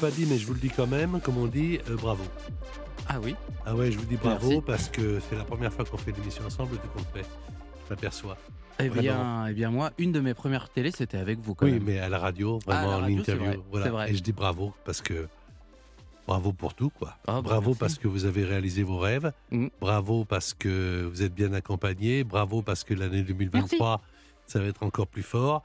[0.00, 2.24] pas dit, mais je vous le dis quand même, comme on dit, euh, bravo.
[3.08, 3.34] Ah oui
[3.66, 4.62] Ah ouais, je vous dis bravo Merci.
[4.66, 7.28] parce que c'est la première fois qu'on fait l'émission ensemble que qu'on le fait.
[7.88, 8.36] Je m'aperçois.
[8.78, 11.72] eh bien, eh bien, moi, une de mes premières télés, c'était avec vous quand Oui,
[11.72, 11.82] même.
[11.84, 13.90] mais à la radio, Ah, vraiment, Voilà.
[13.90, 14.10] vrai.
[14.10, 15.28] Et je dis bravo parce que
[16.26, 17.16] bravo pour tout, quoi.
[17.26, 19.32] Ah, bah, bravo parce que vous avez réalisé vos rêves.
[19.50, 19.66] Mm.
[19.80, 22.22] Bravo parce que vous êtes bien accompagné.
[22.24, 24.00] Bravo parce que l'année 2023,
[24.46, 25.62] ça va être encore plus fort.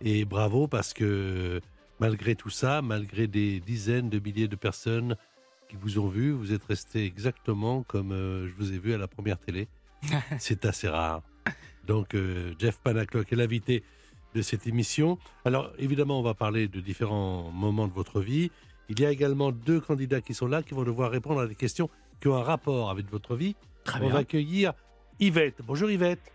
[0.00, 1.60] Et bravo parce que
[2.00, 5.16] malgré tout ça, malgré des dizaines de milliers de personnes
[5.68, 8.98] qui vous ont vu, vous êtes resté exactement comme euh, je vous ai vu à
[8.98, 9.68] la première télé.
[10.38, 11.22] C'est assez rare.
[11.86, 13.82] Donc, euh, Jeff Panaclock est l'invité
[14.34, 15.18] de cette émission.
[15.44, 18.50] Alors, évidemment, on va parler de différents moments de votre vie.
[18.88, 21.54] Il y a également deux candidats qui sont là, qui vont devoir répondre à des
[21.54, 21.88] questions
[22.20, 23.54] qui ont un rapport avec votre vie.
[23.84, 24.12] Très on bien.
[24.12, 24.72] va accueillir
[25.20, 25.60] Yvette.
[25.64, 26.32] Bonjour Yvette.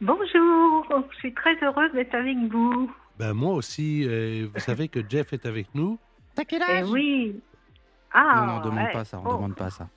[0.00, 2.90] Bonjour, je suis très heureuse d'être avec vous.
[3.20, 5.98] Ben, moi aussi, euh, vous savez que Jeff est avec nous.
[6.34, 6.90] T'as quel Eh âge?
[6.90, 7.40] oui.
[8.12, 8.92] Ah, non, non, demande ouais.
[8.92, 9.88] pas ça, on Oh, demande pas ça.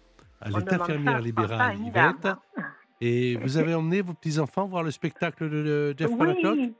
[0.45, 1.77] Elle on est infirmière ça, libérale.
[1.79, 2.27] Yvette.
[3.01, 6.73] Et vous avez emmené vos petits-enfants voir le spectacle de, de Jeff Oui,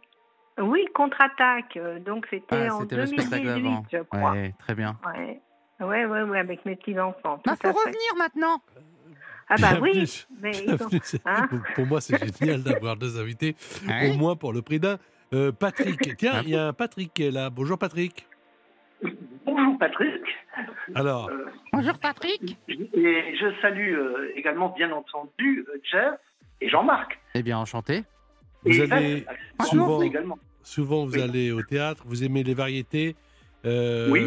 [0.60, 1.78] oui contre-attaque.
[2.06, 3.86] Donc c'était Ah, en c'était le spectacle 2018, d'avant.
[3.92, 4.32] je crois.
[4.34, 4.98] Ouais, très bien.
[5.06, 5.40] Ouais.
[5.80, 7.42] Ouais, ouais, ouais, avec mes petits-enfants.
[7.46, 8.62] Bah, tout faut revenir maintenant.
[9.50, 9.92] Ah bah Bienvenue.
[10.04, 10.90] oui, mais ont-
[11.26, 13.56] Hein Pour moi, c'est génial d'avoir deux invités,
[13.88, 14.12] Ouais.
[14.12, 14.98] au moins pour le prix d'un.
[15.34, 17.50] Euh, Patrick, tiens, il y a un Patrick qui est là.
[17.50, 18.28] Bonjour Patrick.
[19.46, 20.22] Bonjour Patrick.
[20.96, 21.30] Alors,
[21.74, 22.58] Bonjour Patrick.
[22.70, 26.20] Et je salue euh, également bien entendu euh, Jeff
[26.62, 27.20] et Jean-Marc.
[27.36, 28.04] Eh bien, enchanté.
[28.64, 29.26] vous et allez
[29.66, 30.38] souvent, également.
[30.62, 31.22] souvent vous Oui.
[31.22, 33.16] allez au théâtre, vous aimez les variétés.
[33.66, 34.22] euh, Oui.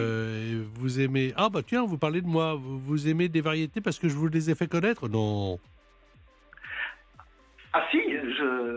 [0.75, 1.33] Vous aimez.
[1.37, 2.55] Ah bah tiens, vous parlez de moi.
[2.55, 5.09] Vous, vous aimez des variétés parce que je vous les ai fait connaître?
[5.09, 5.59] Non.
[7.73, 8.76] Ah si, je...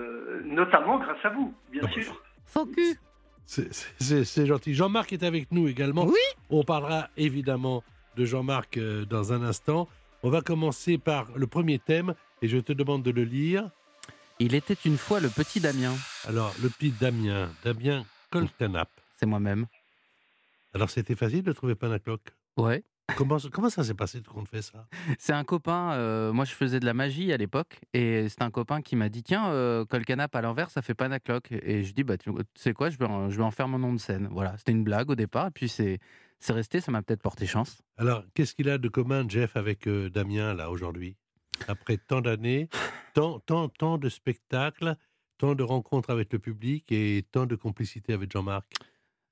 [0.50, 2.22] notamment grâce à vous, bien sûr.
[2.46, 2.98] Faux cul.
[3.46, 4.74] C'est- C'est c'est gentil.
[4.74, 6.06] Jean-Marc est avec nous également.
[6.06, 6.20] Oui.
[6.50, 7.84] On parlera évidemment
[8.16, 9.88] de Jean-Marc euh, dans un instant.
[10.24, 13.70] On va commencer par le premier thème et je te demande de le lire.
[14.40, 15.94] Il était une fois le petit Damien.
[16.28, 18.90] Alors, le petit Damien, Damien Colcanap.
[19.18, 19.66] C'est moi-même.
[20.74, 22.22] Alors, c'était facile de trouver Panacloc?
[22.58, 22.84] Ouais.
[23.16, 24.88] Comment, comment ça s'est passé qu'on fait ça?
[25.18, 28.52] C'est un copain, euh, moi je faisais de la magie à l'époque, et c'est un
[28.52, 31.52] copain qui m'a dit Tiens, euh, Colcanap à l'envers, ça fait Panacloc.
[31.52, 33.80] Et je dis Bah, tu sais quoi, je vais, en, je vais en faire mon
[33.80, 34.28] nom de scène.
[34.32, 36.00] Voilà, c'était une blague au départ, et puis c'est
[36.40, 37.82] c'est resté, ça m'a peut-être porté chance.
[37.98, 41.18] Alors, qu'est-ce qu'il a de commun, Jeff, avec euh, Damien, là, aujourd'hui?
[41.68, 42.70] Après tant d'années,
[43.14, 44.96] tant, tant, tant de spectacles,
[45.38, 48.66] tant de rencontres avec le public et tant de complicité avec Jean-Marc?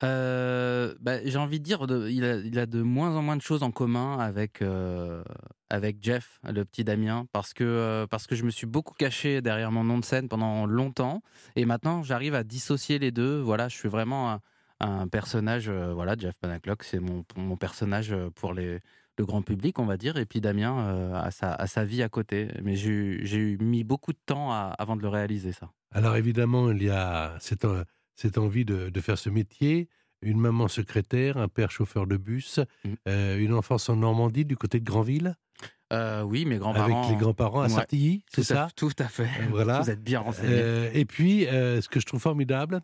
[0.03, 3.41] Euh, bah, J'ai envie de dire, il, a, il a de moins en moins de
[3.41, 5.24] choses en commun avec, euh,
[5.69, 9.41] avec Jeff, le petit Damien, parce que, euh, parce que je me suis beaucoup caché
[9.41, 11.22] derrière mon nom de scène pendant longtemps,
[11.56, 13.40] et maintenant j'arrive à dissocier les deux.
[13.40, 14.40] Voilà, je suis vraiment
[14.80, 18.79] un, personnage, voilà, Jeff Panaclock, c'est mon, mon personnage pour les,
[19.18, 22.09] le grand public, on va dire, et puis Damien a, sa, a sa vie à
[22.09, 22.50] côté.
[22.62, 25.72] Mais j'ai mis beaucoup de temps avant de le réaliser, ça.
[25.91, 27.84] Alors évidemment, il y a en-
[28.17, 29.88] cette envie de, de faire ce métier.
[30.22, 32.89] Une maman secrétaire, un père chauffeur de bus, Mm.
[33.07, 35.35] euh, une enfance en Normandie, du côté de Granville,
[35.94, 37.01] Euh, oui, mes grands-parents.
[37.03, 37.69] avec les grands-parents à.
[37.69, 39.29] Sartilly, c'est à- ça Tout à fait.
[39.39, 39.79] Euh, Voilà.
[39.81, 40.50] Vous êtes bien renseigné.
[40.51, 42.81] Euh, et puis, ce que je trouve formidable,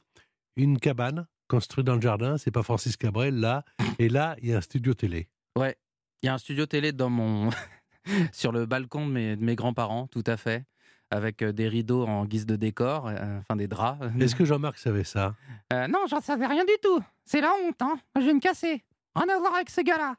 [0.56, 3.66] une cabane construite dans le jardin, c'est pas Francis Cabrel, là,
[4.00, 5.28] et là, il y a un studio télé.
[5.58, 5.76] Ouais,
[6.22, 7.50] il y a un studio télé dans mon
[8.32, 10.66] sur le balcon de mes, de mes grands-parents, tout à fait,
[11.14, 14.00] avec euh, des rideaux en guise de décor, euh, enfin des draps.
[14.20, 15.36] Est-ce que Jean-Marc savait ça?
[15.72, 17.02] Euh, non, j'en savais rien du tout.
[17.26, 17.96] C'est la honte, hein.
[18.16, 18.84] Je vais me casser.
[19.16, 20.16] Rien à voir avec ce gars-là.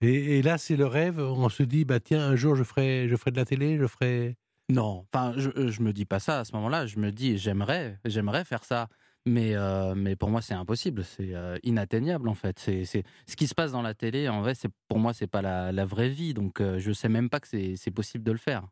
[0.00, 3.08] et, et là, c'est le rêve, on se dit, bah tiens, un jour, je ferai,
[3.08, 4.36] je ferai de la télé, je ferai...
[4.68, 6.86] Non, enfin, je, euh, je me dis pas ça à ce moment-là.
[6.86, 8.88] Je me dis, j'aimerais, j'aimerais faire ça.
[9.24, 11.04] Mais, euh, mais pour moi, c'est impossible.
[11.04, 12.58] C'est euh, inatteignable, en fait.
[12.58, 15.28] C'est, c'est, ce qui se passe dans la télé, en vrai, c'est, pour moi, c'est
[15.28, 16.34] pas la, la vraie vie.
[16.34, 18.64] Donc, euh, je sais même pas que c'est, c'est possible de le faire.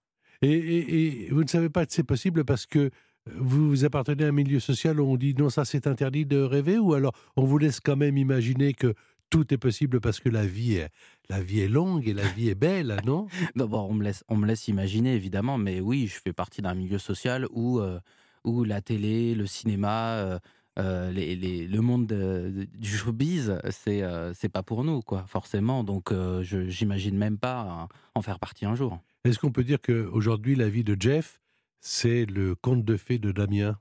[0.45, 2.91] Et, vous ne savez pas que c'est possible parce que
[3.35, 6.79] vous appartenez à un milieu social où on dit non, ça c'est interdit de rêver,
[6.79, 8.95] ou alors on vous laisse quand même imaginer que
[9.31, 10.91] tout est possible parce que la vie est,
[11.29, 13.27] la vie est longue et la vie est belle, non
[13.57, 16.63] Non, bon, on, me laisse, on me laisse imaginer, évidemment, mais oui, je fais partie
[16.63, 17.99] d'un milieu social où, euh,
[18.45, 20.39] où la télé, le cinéma, euh,
[20.79, 24.03] euh, le monde de- du showbiz, c'est
[24.35, 25.83] c'est pas pour nous, quoi, forcément.
[25.83, 26.13] Donc,
[26.43, 29.01] j'imagine même pas en faire partie un jour.
[29.25, 31.41] Est-ce qu'on peut dire qu'aujourd'hui, la vie de Jeff,
[31.81, 33.79] c'est le conte de fées de Damien?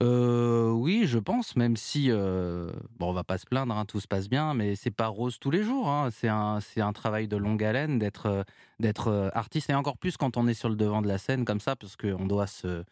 [0.00, 3.98] Euh, oui, je pense, même si euh, bon, on va pas se plaindre, hein, tout
[3.98, 5.88] se passe bien, mais c'est pas rose tous les jours.
[5.88, 6.10] hein.
[6.12, 8.44] C'est un, travail de longue haleine d'être,
[8.78, 11.44] d'être euh, artiste et encore plus quand on est sur le devant de la scène
[11.44, 12.84] comme ça, parce qu'on doit se,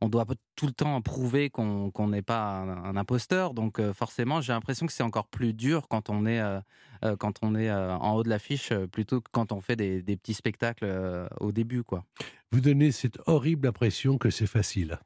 [0.00, 0.24] on doit
[0.56, 3.52] tout le temps prouver qu'on n'est pas un, un imposteur.
[3.54, 6.60] Donc euh, forcément, j'ai l'impression que c'est encore plus dur quand on est, euh,
[7.04, 10.02] euh, quand on est euh, en haut de l'affiche, plutôt que quand on fait des,
[10.02, 12.04] des petits spectacles euh, au début, quoi.
[12.52, 14.98] Vous donnez cette horrible impression que c'est facile.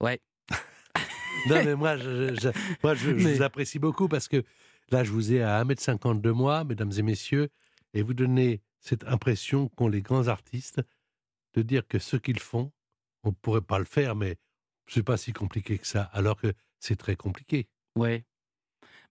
[0.00, 0.20] Ouais.
[1.48, 2.48] Non, mais moi, je, je-
[2.82, 4.42] moi, je, je Mais- vous apprécie beaucoup parce que
[4.90, 7.50] là, je vous ai à 1m50 de moi, mesdames et messieurs,
[7.94, 10.82] et vous donnez cette impression qu'ont les grands artistes
[11.54, 12.72] de dire que ce qu'ils font,
[13.26, 14.36] on ne pourrait pas le faire, mais
[14.86, 17.68] c'est pas si compliqué que ça, alors que c'est très compliqué.
[17.96, 18.24] Ouais.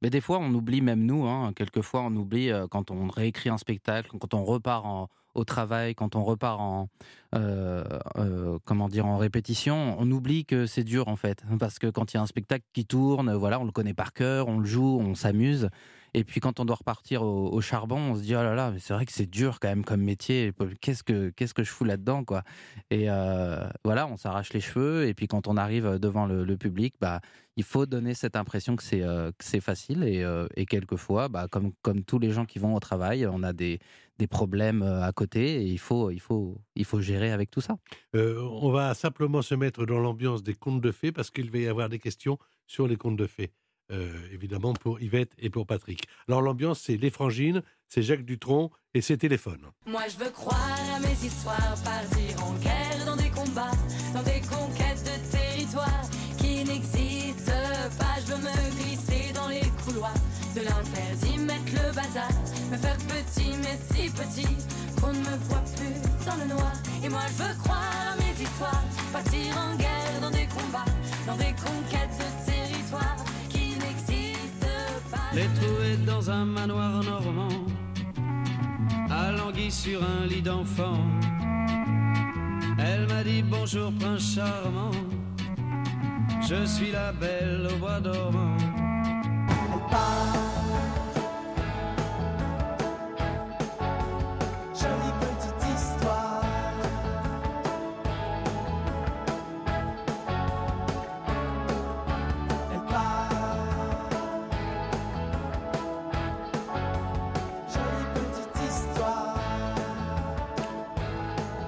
[0.02, 3.50] Mais des fois, on oublie, même nous, hein, quelquefois, on oublie euh, quand on réécrit
[3.50, 6.90] un spectacle, quand on repart en- au travail, quand on repart en,
[7.34, 7.84] euh,
[8.18, 11.44] euh, comment dire, en répétition, on oublie que c'est dur, en fait.
[11.60, 14.14] Parce que quand il y a un spectacle qui tourne, voilà, on le connaît par
[14.14, 15.70] cœur, on le joue, on s'amuse.
[16.18, 18.80] Et puis quand on doit repartir au, charbon, on se dit, oh là là, mais
[18.80, 20.54] c'est vrai que c'est dur quand même comme métier.
[20.80, 22.44] Qu'est-ce que, qu'est-ce que je fous là-dedans, quoi?
[22.90, 25.08] Et euh, voilà, on s'arrache les cheveux.
[25.08, 27.20] Et puis quand on arrive devant le, public, bah,
[27.58, 31.28] il faut donner cette impression que c'est euh, que c'est facile et, euh, et quelquefois,
[31.28, 33.80] bah, comme, comme tous les gens qui vont au travail, on a des,
[34.18, 37.62] des problèmes euh, à côté et il faut, il, faut, il faut gérer avec tout
[37.62, 37.78] ça.
[38.16, 41.58] Euh, on va simplement se mettre dans l'ambiance des contes de fées parce qu'il va
[41.58, 42.38] y avoir des questions
[42.68, 43.52] sur les contes de fées.
[43.92, 46.08] Euh, évidemment pour Yvette et pour Patrick.
[46.28, 49.62] Alors l'ambiance, c'est Les Frangines, c'est Jacques Dutronc et c'est Téléphone.
[49.86, 53.78] Moi je veux croire à mes histoires, partir en guerre dans des combats,
[54.12, 56.02] dans des conquêtes de territoires
[56.40, 57.52] qui n'existent
[58.00, 58.16] pas.
[58.26, 60.18] Je veux me glisser dans les couloirs
[60.56, 62.32] de l'interdit, mettre le bazar,
[62.72, 64.58] me faire petit mais si petit
[65.00, 66.74] qu'on ne me voit plus dans le noir.
[67.04, 68.84] Et moi je veux croire à mes histoires,
[69.14, 70.92] partir en guerre dans des combats,
[71.28, 72.35] dans des conquêtes
[75.36, 77.66] l'ai trouvée dans un manoir normand,
[79.10, 80.98] alanguie sur un lit d'enfant.
[82.80, 84.92] Elle m'a dit bonjour prince charmant,
[86.50, 88.58] je suis la belle au bois dormant.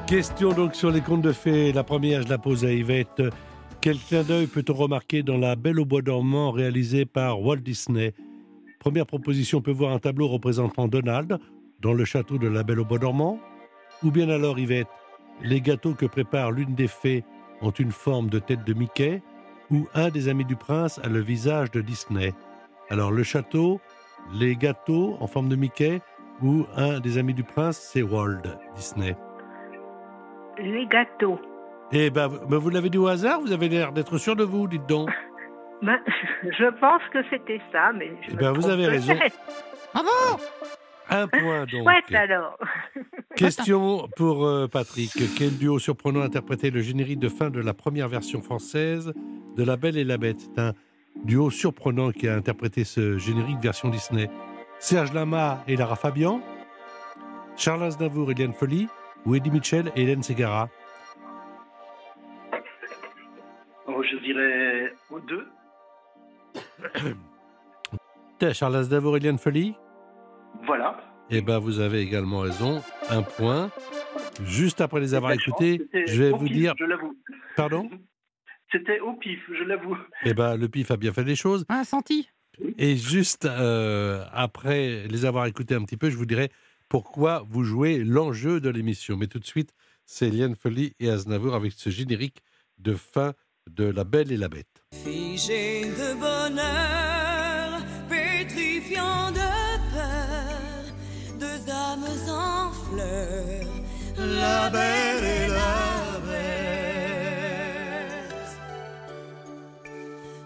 [0.08, 1.74] Question donc sur les contes de fées.
[1.74, 3.22] La première, je la pose à Yvette.
[3.82, 8.14] Quel clin d'œil peut-on remarquer dans La Belle au bois dormant réalisée par Walt Disney?
[8.80, 11.38] Première proposition, on peut voir un tableau représentant Donald
[11.82, 13.38] dans le château de La Belle au bois dormant.
[14.02, 14.88] Ou bien alors, Yvette,
[15.44, 17.26] les gâteaux que prépare l'une des fées
[17.62, 19.22] ont une forme de tête de Mickey
[19.72, 22.34] ou un des amis du prince a le visage de Disney.
[22.90, 23.82] Alors, le château,
[24.34, 26.00] les gâteaux en forme de Mickey
[26.42, 29.18] ou un des amis du prince, c'est Walt Disney.
[30.62, 31.40] Les gâteaux.
[31.92, 34.44] Eh ben, vous- ben, vous l'avez dit au hasard, vous avez l'air d'être sûr de
[34.44, 35.10] vous, dites donc.
[35.84, 36.00] Ben,
[36.44, 39.14] je pense que c'était ça, mais je Eh ben, vous avez raison.
[39.94, 40.10] Bravo
[41.08, 41.84] Un point donc.
[41.84, 42.58] Chouette alors.
[43.36, 45.12] Question pour euh, Patrick.
[45.38, 49.14] Quel duo surprenant a interprété le générique de fin de la première version française
[49.56, 50.40] de La Belle et la Bête?
[50.40, 50.74] C'est un
[51.24, 54.32] duo surprenant qui a interprété ce générique version Disney.
[54.80, 56.42] Serge Lama et Lara Fabian
[57.56, 58.88] Charles Aznavour et Liane Folly
[59.26, 60.70] Ou Eddie Mitchell et Hélène Segara
[63.88, 64.94] Oh, je dirais
[65.28, 65.48] deux.
[68.40, 69.76] Tiens, Charles Aznavour et Liane Folly
[70.66, 71.00] Voilà.
[71.30, 72.82] Eh ben, vous avez également raison.
[73.10, 73.72] Un point.
[74.44, 76.74] Juste après les avoir écoutés, je vais au vous pif, dire.
[76.78, 77.18] Je l'avoue.
[77.56, 77.90] Pardon?
[78.72, 79.98] C'était au pif, je l'avoue.
[80.24, 81.66] Eh ben, le pif a bien fait les choses.
[81.70, 82.30] Un senti
[82.78, 86.52] Et juste euh, après les avoir écoutés un petit peu, je vous dirai
[86.90, 89.18] pourquoi vous jouez l'enjeu de l'émission.
[89.18, 89.74] Mais tout de suite,
[90.06, 92.42] c'est Liane Folly et Aznavour avec ce générique
[92.78, 93.34] de fin
[93.70, 94.84] de La Belle et la Bête.
[94.94, 99.40] Figé de bonheur, pétrifiant de
[99.94, 100.86] peur,
[101.40, 103.68] deux âmes en fleurs,
[104.18, 106.48] la belle et la bête.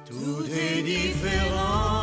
[0.10, 2.01] Tout est différent,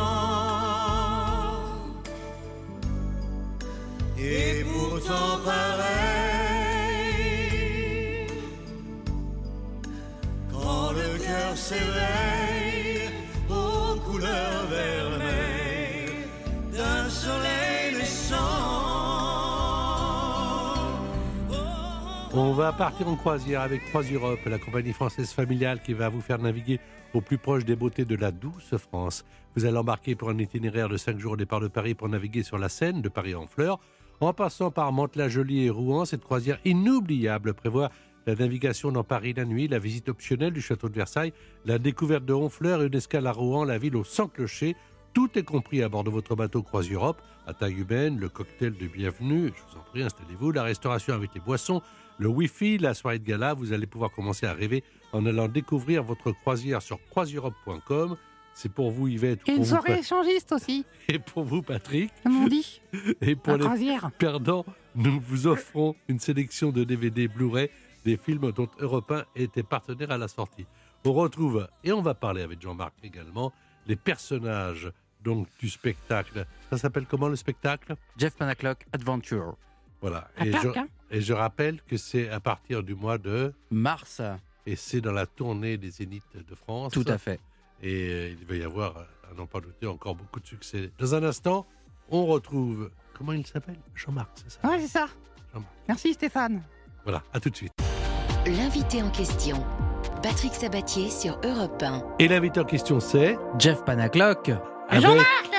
[22.33, 26.21] On va partir en croisière avec Croise Europe, la compagnie française familiale qui va vous
[26.21, 26.79] faire naviguer
[27.13, 29.25] au plus proche des beautés de la douce France.
[29.55, 32.43] Vous allez embarquer pour un itinéraire de 5 jours au départ de Paris pour naviguer
[32.43, 33.79] sur la Seine, de Paris en fleurs,
[34.21, 37.89] en passant par Mantes-la-Jolie et Rouen, cette croisière inoubliable prévoit
[38.27, 41.31] la navigation dans Paris la nuit, la visite optionnelle du château de Versailles,
[41.63, 44.75] la découverte de Honfleur et une escale à Rouen, la ville au sans clocher.
[45.13, 48.87] Tout est compris à bord de votre bateau CroisEurope, à taille humaine, le cocktail de
[48.87, 51.81] bienvenue, je vous en prie, installez-vous, la restauration avec les boissons,
[52.17, 54.83] le Wi-Fi, la soirée de gala, vous allez pouvoir commencer à rêver
[55.13, 58.17] en allant découvrir votre croisière sur croiseurope.com.
[58.61, 59.39] C'est pour vous, Yvette.
[59.43, 62.11] Et pour une vous, soirée échangiste aussi, et pour vous, Patrick.
[62.23, 62.81] comme on dit.
[63.21, 64.11] Et pour La les croisière.
[64.17, 67.69] perdants, nous vous offrons une sélection de DVD Blu-ray
[68.03, 70.65] des films dont Europe 1 était partenaire à la sortie.
[71.05, 73.53] On retrouve, et on va parler avec Jean-Marc également,
[73.87, 74.91] les personnages
[75.23, 76.45] donc du spectacle.
[76.69, 77.95] Ça s'appelle comment le spectacle?
[78.17, 79.55] Jeff Panaclock Adventure.
[80.01, 80.29] Voilà.
[80.35, 80.87] À Et Pâques, je, hein?
[81.11, 83.53] et je rappelle que c'est à partir du mois de...
[83.71, 84.21] Mars,
[84.65, 86.91] Et c'est dans la tournée des Zéniths de France.
[86.91, 87.39] tout à fait.
[87.81, 90.91] Et euh, il va y avoir, à n'en pas douter, encore beaucoup de succès.
[90.97, 91.65] Dans un instant,
[92.09, 92.91] on retrouve...
[93.17, 93.77] Comment il s'appelle?
[93.95, 94.67] Jean-Marc, c'est ça?
[94.67, 95.07] Ouais, c'est ça.
[95.53, 95.71] Jean-Marc.
[95.87, 96.61] Merci Stéphane.
[97.03, 97.73] Voilà, à tout de suite.
[98.45, 99.63] L'invité en question.
[100.23, 102.03] Patrick Sabatier sur Europe 1.
[102.19, 104.51] Et l'invité en question, c'est Jeff Panaclock,
[104.89, 105.49] avec, Jean-Marc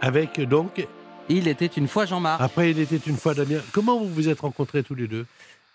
[0.00, 0.86] avec donc
[1.28, 2.40] il était une fois Jean-Marc.
[2.40, 3.60] après il était une fois Damien.
[3.72, 5.26] Comment vous vous êtes rencontrés tous les deux?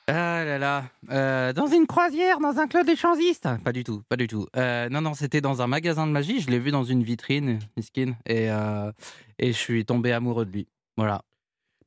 [0.10, 0.86] Ah là là.
[1.12, 3.48] Euh, Dans une croisière, dans un club échangiste.
[3.64, 4.48] Pas du tout, pas du tout.
[4.56, 6.40] Euh, non, non, c'était dans un magasin de magie.
[6.40, 8.92] Je l'ai vu dans une vitrine, miskin, et, euh,
[9.38, 10.68] et je suis tombé amoureux de lui.
[10.96, 11.22] Voilà,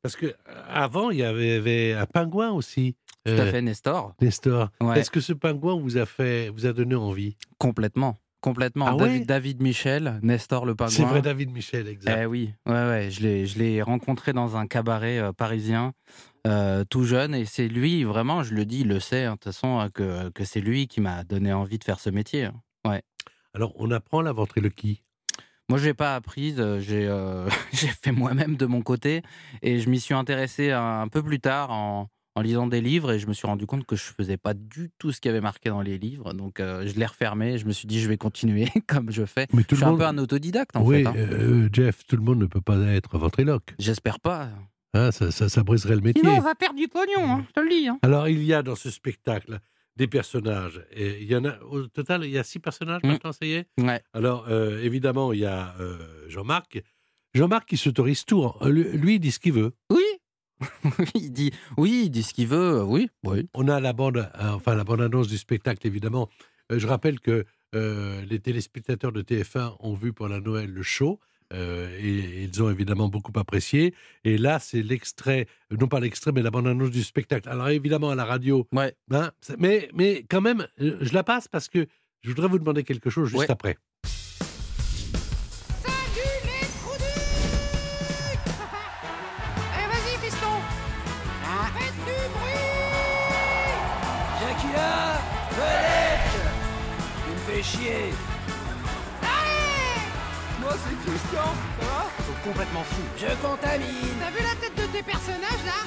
[0.03, 0.35] Parce que
[0.69, 2.95] avant il y avait, avait un pingouin aussi.
[3.25, 4.15] tout à fait, Nestor.
[4.21, 4.69] Nestor.
[4.81, 5.00] Ouais.
[5.00, 7.37] Est-ce que ce pingouin vous a fait, vous a donné envie?
[7.59, 8.87] Complètement, complètement.
[8.87, 9.25] Ah David, ouais?
[9.27, 10.95] David Michel, Nestor le pingouin.
[10.95, 12.19] C'est vrai, David Michel, exact.
[12.23, 13.09] Eh oui, ouais, ouais.
[13.11, 15.93] Je l'ai, je l'ai rencontré dans un cabaret euh, parisien,
[16.47, 19.37] euh, tout jeune, et c'est lui, vraiment, je le dis, il le sait, hein, de
[19.37, 22.44] toute façon, euh, que, que c'est lui qui m'a donné envie de faire ce métier.
[22.44, 22.54] hein.
[23.52, 25.02] Alors on apprend la ventriloquie.
[25.68, 29.23] Moi, je n'ai pas appris, euh, j'ai, euh, j'ai fait moi-même de mon côté,
[29.62, 33.11] et je m'y suis intéressé un, un peu plus tard en, en lisant des livres,
[33.12, 35.40] et je me suis rendu compte que je faisais pas du tout ce qui avait
[35.40, 38.16] marqué dans les livres, donc euh, je l'ai refermé, je me suis dit, je vais
[38.16, 39.47] continuer comme je fais.
[39.52, 41.09] Mais tout Je suis un peu un autodidacte, en oui, fait.
[41.09, 41.14] hein.
[41.16, 43.75] euh, Jeff, tout le monde ne peut pas être ventriloque.
[43.80, 44.49] J'espère pas.
[44.94, 46.23] Hein, ça, ça, ça briserait le métier.
[46.23, 47.88] Sinon, on va perdre du pognon, hein, je te le dis.
[47.88, 47.99] hein.
[48.02, 49.61] Alors, il y a dans ce spectacle
[49.97, 50.85] des personnages.
[50.92, 53.09] Et il y en a, au total, il y a six personnages Mm.
[53.09, 53.66] maintenant, ça y est?
[53.78, 54.02] Ouais.
[54.14, 56.82] Alors, euh, évidemment, il y a euh, Jean-Marc.
[57.35, 58.42] Jean-Marc qui s'autorise tout.
[58.44, 58.68] hein.
[58.68, 59.73] Lui, lui, il dit ce qu'il veut.
[59.90, 60.02] Oui.
[61.14, 62.80] il dit oui, il dit ce qu'il veut.
[62.80, 63.49] euh, Oui, oui.
[63.54, 66.28] On a la bande, enfin la bande-annonce du spectacle, évidemment.
[66.70, 67.44] Je rappelle que
[67.75, 71.18] euh, les téléspectateurs de TF1 ont vu pendant Noël le show.
[71.52, 73.95] Euh, et ils ont évidemment beaucoup apprécié.
[74.25, 77.49] Et là, c'est l'extrait, euh, non pas l'extrait, mais la bande-annonce du spectacle.
[77.49, 78.95] Alors évidemment, à la radio, Ouais.
[79.11, 81.87] hein, mais, mais quand même, euh, je la passe parce que
[82.23, 83.50] je voudrais vous demander quelque chose juste Ouais.
[83.50, 83.76] après.
[97.62, 98.14] Salut
[100.61, 101.50] Moi c'est Christian,
[101.81, 102.07] ça va?
[102.19, 103.09] Ils sont complètement fous.
[103.17, 104.19] Je contamine.
[104.21, 105.81] T'as vu la tête de tes personnages, là?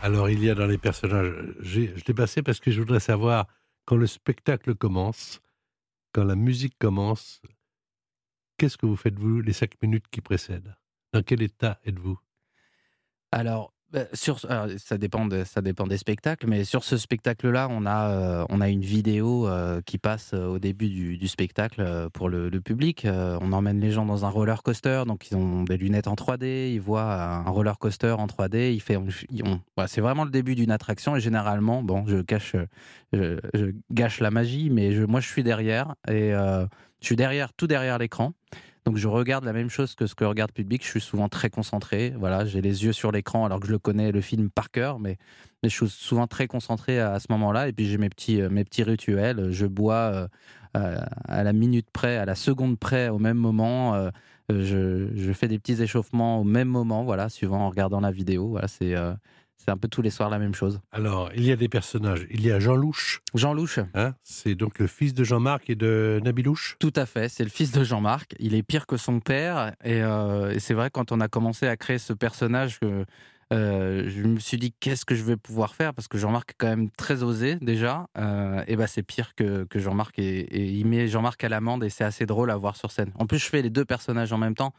[0.00, 3.00] Alors, il y a dans les personnages, j'ai- je l'ai passé parce que je voudrais
[3.00, 3.46] savoir,
[3.84, 5.40] quand le spectacle commence,
[6.12, 7.42] quand la musique commence,
[8.56, 10.74] qu'est-ce que vous faites, vous, les cinq minutes qui précèdent?
[11.12, 12.18] Dans quel état êtes-vous?
[13.32, 13.74] Alors,
[14.12, 18.44] sur, alors, ça, dépend ça dépend des spectacles, mais sur ce spectacle-là, on, a, euh,
[18.50, 23.06] on a une vidéo euh, qui passe euh, au début du, spectacle pour le, public.
[23.06, 26.72] On emmène les gens dans un roller coaster, donc ils ont des lunettes en 3D,
[26.72, 28.74] ils voient un roller coaster en 3D.
[28.74, 28.82] Il
[29.76, 32.56] voilà, c'est vraiment le début d'une attraction et généralement, bon, je cache,
[33.12, 33.38] je,
[33.92, 38.32] gâche la magie, mais moi je suis derrière et je suis derrière, tout derrière l'écran.
[38.88, 40.82] Donc je regarde la même chose que ce que regarde public.
[40.82, 42.14] Je suis souvent très concentré.
[42.18, 44.98] Voilà, j'ai les yeux sur l'écran alors que je le connais le film par cœur,
[44.98, 45.18] mais,
[45.62, 47.68] je suis souvent très concentré à, ce moment-là.
[47.68, 49.50] Et puis j'ai mes petits euh, mes petits rituels.
[49.50, 50.28] Je bois euh,
[50.78, 54.08] euh, à la minute près, à la seconde près, au même moment.
[54.48, 57.04] Je, fais des petits échauffements au même moment.
[57.04, 58.48] Voilà, suivant en regardant la vidéo.
[58.48, 58.94] Voilà, c'est
[59.68, 60.80] c'est un peu tous les soirs la même chose.
[60.92, 62.26] Alors, il y a des personnages.
[62.30, 63.80] Il y a Jean Louche, Jean Louche.
[63.92, 66.76] hein, c'est donc le fils de Jean-Marc et de Nabilouche.
[66.78, 68.34] Tout à fait, c'est le fils de Jean-Marc.
[68.38, 69.74] Il est pire que son père.
[69.84, 73.04] Et, euh, et c'est vrai, quand on a commencé à créer ce personnage, que,
[73.52, 75.92] euh, je me suis dit qu'est-ce que je vais pouvoir faire?
[75.92, 78.06] Parce que Jean-Marc est quand même très osé déjà.
[78.16, 81.84] Euh, et bah c'est pire que, que Jean-Marc et, et il met Jean-Marc à l'amende
[81.84, 83.12] et c'est assez drôle à voir sur scène.
[83.16, 84.72] En plus, je fais les deux personnages en même temps.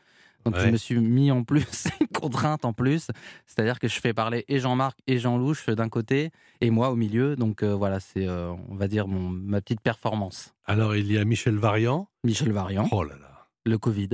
[0.45, 3.07] Donc je me suis mis en plus une contrainte en plus,
[3.45, 6.31] c'est-à-dire que je fais parler et Jean-Marc et Jean-Louche d'un côté
[6.61, 7.35] et moi au milieu.
[7.35, 10.53] Donc euh, voilà, c'est euh, on va dire mon, ma petite performance.
[10.65, 12.07] Alors, il y a Michel Variant.
[12.23, 13.47] Michel Variant, Oh là là.
[13.65, 14.09] le Covid.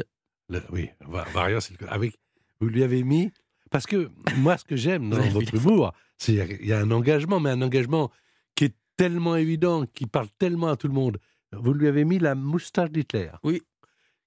[0.50, 1.92] Le- oui, Va- Variant, c'est le.
[1.92, 2.16] Avec,
[2.60, 3.32] vous lui avez mis.
[3.72, 7.40] Parce que moi, ce que j'aime dans votre humour, c'est qu'il y a un engagement,
[7.40, 8.10] mais un engagement
[8.56, 11.18] qui est tellement évident, qui parle tellement à tout le monde.
[11.52, 13.30] Vous lui avez mis la moustache d'Hitler.
[13.44, 13.62] Oui.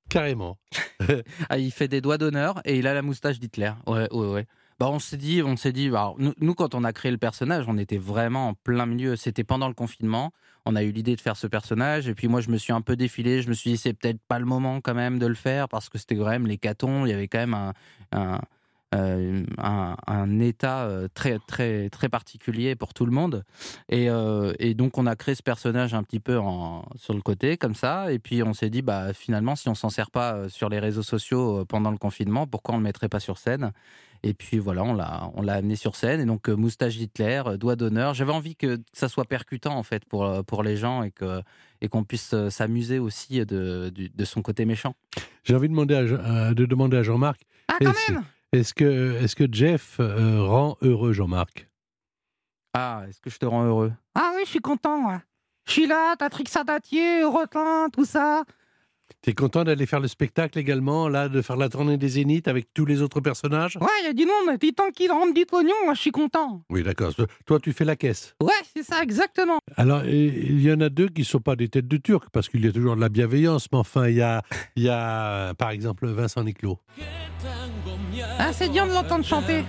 [0.09, 0.59] Carrément.
[1.49, 3.73] Ah, il fait des doigts d'honneur et il a la moustache d'Hitler.
[3.87, 4.47] Ouais, ouais, ouais.
[4.79, 7.79] Bah, on s'est dit, on s'est dit, nous, quand on a créé le personnage, on
[7.79, 9.17] était vraiment en plein milieu.
[9.17, 10.33] C'était pendant le confinement.
[10.67, 12.81] On a eu l'idée de faire ce personnage et puis moi, je me suis un
[12.81, 13.43] peu défilé.
[13.43, 15.89] Je me suis dit, c'est peut-être pas le moment quand même de le faire parce
[15.89, 17.07] que c'était quand même l'hécatombe.
[17.07, 17.73] Il y avait quand même
[18.13, 18.41] un,
[18.95, 23.45] euh, un, un état euh, très, très, très particulier pour tout le monde.
[23.91, 27.21] Et, euh, et donc, on a créé ce personnage un petit peu en, sur le
[27.21, 28.11] côté, comme ça.
[28.13, 31.03] Et puis, on s'est dit, bah, finalement, si on s'en sert pas sur les réseaux
[31.03, 33.73] sociaux pendant le confinement, pourquoi on le mettrait pas sur scène?
[34.23, 36.21] Et puis, voilà, on l'a, on l'a amené sur scène.
[36.21, 38.15] Et donc, moustache Hitler, doigt d'honneur.
[38.15, 41.43] J'avais envie que ça soit percutant, en fait, pour, pour les gens et, que,
[41.83, 44.97] et qu'on puisse s'amuser aussi de, de son côté méchant.
[45.45, 49.35] J'ai envie de demander à, de, demander à Jean-Marc Ah, quand même est-ce que, est
[49.35, 51.69] que Jeff euh, rend heureux Jean-Marc?
[52.75, 53.93] Ah, est-ce que je te rends heureux?
[54.15, 55.23] Ah oui, je suis content, moi.
[55.67, 58.45] Je suis là, t'as Trixie Datier, Rotin, tout ça.
[59.23, 62.73] T'es content d'aller faire le spectacle également, là, de faire la tournée des Zéniths avec
[62.73, 63.77] tous les autres personnages?
[63.81, 66.11] Ouais, il y a du monde, mais tant qu'ils rendent du pognon, moi je suis
[66.13, 66.63] content.
[66.71, 67.13] Oui, d'accord.
[67.47, 68.35] Toi, tu fais la caisse?
[68.43, 69.59] Ouais, c'est ça, exactement.
[69.77, 72.49] Alors, il y en a deux qui ne sont pas des têtes de Turc, parce
[72.49, 74.43] qu'il y a toujours de la bienveillance, mais enfin, il y a,
[74.77, 76.79] il y a par exemple, Vincent Niclot.
[78.39, 79.65] Ah, c'est bien de l'entendre chanter.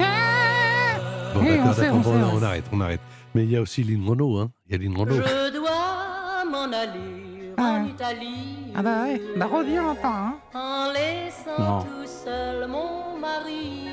[0.00, 2.44] Ah Bon, Oui, d'accord, on sait, on bon, sait, on, on sait.
[2.46, 3.00] arrête, on arrête.
[3.34, 4.50] Mais il y a aussi Lynn Renault, hein.
[4.68, 5.16] Il y a Lynn Renault.
[5.16, 7.27] Je dois m'en aller.
[7.58, 8.72] En Italie.
[8.74, 10.34] Ah bah ouais, bah reviens longtemps, hein.
[10.54, 11.80] En laissant Non.
[11.82, 13.88] tout seul mon mari.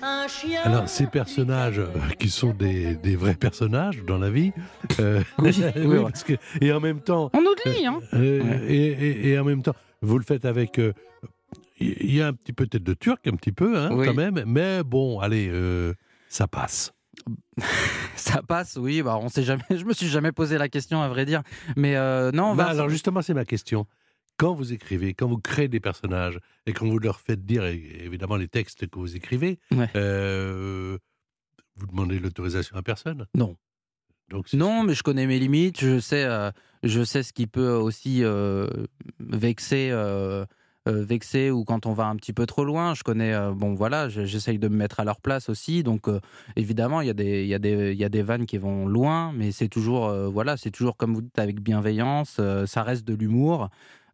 [0.00, 0.60] Un chien.
[0.64, 1.88] Alors, ces personnages euh,
[2.20, 4.52] qui sont des, des vrais personnages dans la vie,
[5.00, 5.52] euh, Oui,
[6.02, 7.98] parce que, et en même temps, On oublie, hein.
[8.14, 8.64] euh, Ouais.
[8.72, 10.78] et, et- et en même temps, vous le faites avec.
[10.78, 10.92] euh,
[11.80, 14.06] Il y a un petit peu tête de turc, un petit peu, hein, Oui.
[14.06, 15.94] quand même, mais bon, allez, euh,
[16.28, 16.92] ça passe.
[18.16, 19.02] Ça passe, oui.
[19.02, 19.62] Bah, on sait jamais.
[19.70, 21.42] Je me suis jamais posé la question, à vrai dire.
[21.76, 23.86] Mais euh, non, Bah, alors justement, c'est ma question.
[24.36, 28.36] Quand vous écrivez, quand vous créez des personnages et quand vous leur faites dire évidemment
[28.36, 29.88] les textes que vous écrivez, Ouais.
[29.96, 30.96] euh,
[31.76, 33.26] vous demandez l'autorisation à personne?
[33.34, 33.56] Non.
[34.30, 35.80] Donc, Non, mais je connais mes limites.
[35.80, 36.50] Je sais, euh,
[36.84, 38.22] je sais ce qui peut aussi
[39.18, 39.90] vexer,
[40.88, 42.94] euh, vexer ou quand on va un petit peu trop loin.
[42.94, 45.82] Je connais, euh, bon voilà, je- j'essaye de me mettre à leur place aussi.
[45.82, 46.20] Donc euh,
[46.56, 49.68] évidemment, il y a des, y y a des vannes qui vont loin, mais c'est
[49.68, 52.40] toujours, voilà, c'est toujours comme vous dites avec bienveillance.
[52.66, 53.68] ça reste de l'humour.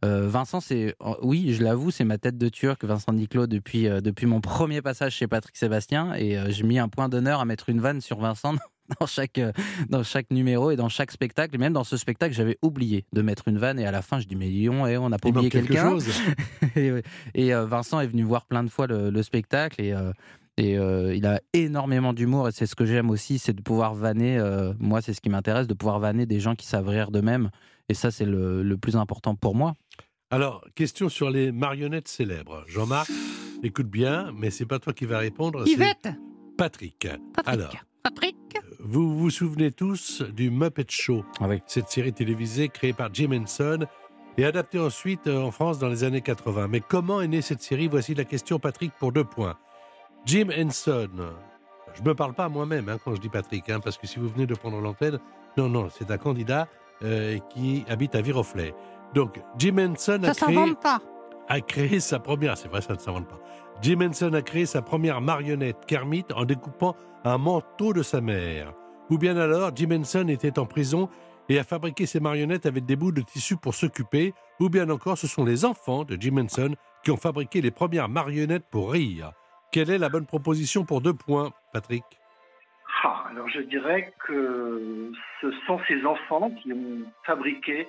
[0.04, 3.88] Euh, Vincent, c'est oh, oui, je l'avoue, c'est ma tête de turc, Vincent Niclot, depuis,
[3.88, 6.14] euh, depuis mon premier passage chez Patrick Sébastien.
[6.14, 8.54] Et euh, j'ai mis un point d'honneur à mettre une vanne sur Vincent
[9.00, 9.40] dans chaque,
[9.88, 11.54] dans chaque numéro et dans chaque spectacle.
[11.54, 13.78] Et même dans ce spectacle, j'avais oublié de mettre une vanne.
[13.78, 15.68] Et à la fin, je dis Mais Lyon, eh, on n'a pas il oublié quelque
[15.68, 15.90] quelqu'un.
[15.90, 16.08] chose.
[16.76, 16.92] et.
[17.34, 19.80] Et, Vincent est venu voir plein de fois le, le spectacle.
[19.80, 19.94] Et.
[20.56, 23.94] et euh, il a énormément d'humour et c'est ce que j'aime aussi, c'est de pouvoir
[23.94, 24.38] vanner.
[24.38, 27.50] euh, moi, c'est ce qui m'intéresse, de pouvoir vanner des gens qui savent rire d'eux-mêmes.
[27.88, 29.74] Et ça, c'est le, le plus important pour moi.
[30.30, 32.64] Alors, question sur les marionnettes célèbres.
[32.66, 33.10] Jean-Marc,
[33.62, 36.08] écoute bien, mais c'est pas toi qui vas répondre, c'est Yvette,
[36.56, 37.06] Patrick.
[37.34, 38.36] Patrick, Alors, Patrick.
[38.80, 41.60] vous vous souvenez tous du Muppet Show, Ah oui.
[41.66, 43.86] cette série télévisée créée par Jim Henson
[44.36, 46.66] et adaptée ensuite euh, en France dans les années 80.
[46.68, 47.86] Mais comment est née cette série?
[47.86, 49.56] Voici la question, Patrick, pour deux points.
[50.26, 51.08] Jim Henson,
[51.94, 54.06] je ne me parle pas à moi-même hein, quand je dis Patrick, hein, parce que
[54.08, 55.20] si vous venez de prendre l'antenne,
[55.56, 56.66] non, non, c'est un candidat
[57.04, 58.74] euh, qui habite à Viroflay.
[59.14, 61.00] Donc, Jim Henson a Ça créé s'invente pas.
[61.48, 63.38] a créé sa première, c'est vrai, ça ne s'invente pas.
[63.82, 68.72] Jim Henson a créé sa première marionnette Kermit en découpant un manteau de sa mère.
[69.10, 71.08] Ou bien alors, Jim Henson était en prison
[71.48, 74.32] et a fabriqué ses marionnettes avec des bouts de tissu pour s'occuper.
[74.60, 78.08] Ou bien encore, ce sont les enfants de Jim Henson qui ont fabriqué les premières
[78.08, 79.32] marionnettes pour rire.
[79.70, 82.04] Quelle est la bonne proposition pour deux points, Patrick?
[83.04, 85.10] Ah, alors je dirais que
[85.42, 87.86] ce sont ces enfants qui ont fabriqué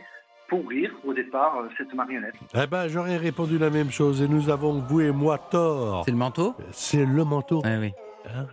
[0.48, 2.36] pour rire au départ euh, cette marionnette.
[2.54, 6.04] Eh ben, j'aurais répondu la même chose et nous avons, vous et moi, tort.
[6.06, 6.56] C'est le manteau?
[6.72, 7.62] C'est le manteau.
[7.66, 7.92] Oui, oui.
[8.28, 8.48] Hein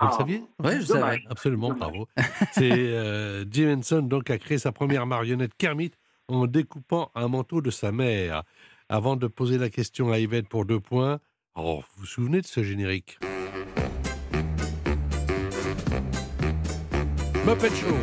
[0.00, 0.06] Ah.
[0.06, 0.42] Vous le saviez?
[0.62, 1.20] Oui, je savais.
[1.30, 1.78] Absolument, Dommage.
[1.92, 2.08] bravo.
[2.52, 5.92] C'est euh, Jim Henson donc a créé sa première marionnette Kermit
[6.28, 8.42] en découpant un manteau de sa mère.
[8.88, 11.18] Avant de poser la question à Yvette pour deux points,
[11.56, 13.18] Oh, vous vous souvenez de ce générique?
[17.46, 17.94] Muppet Show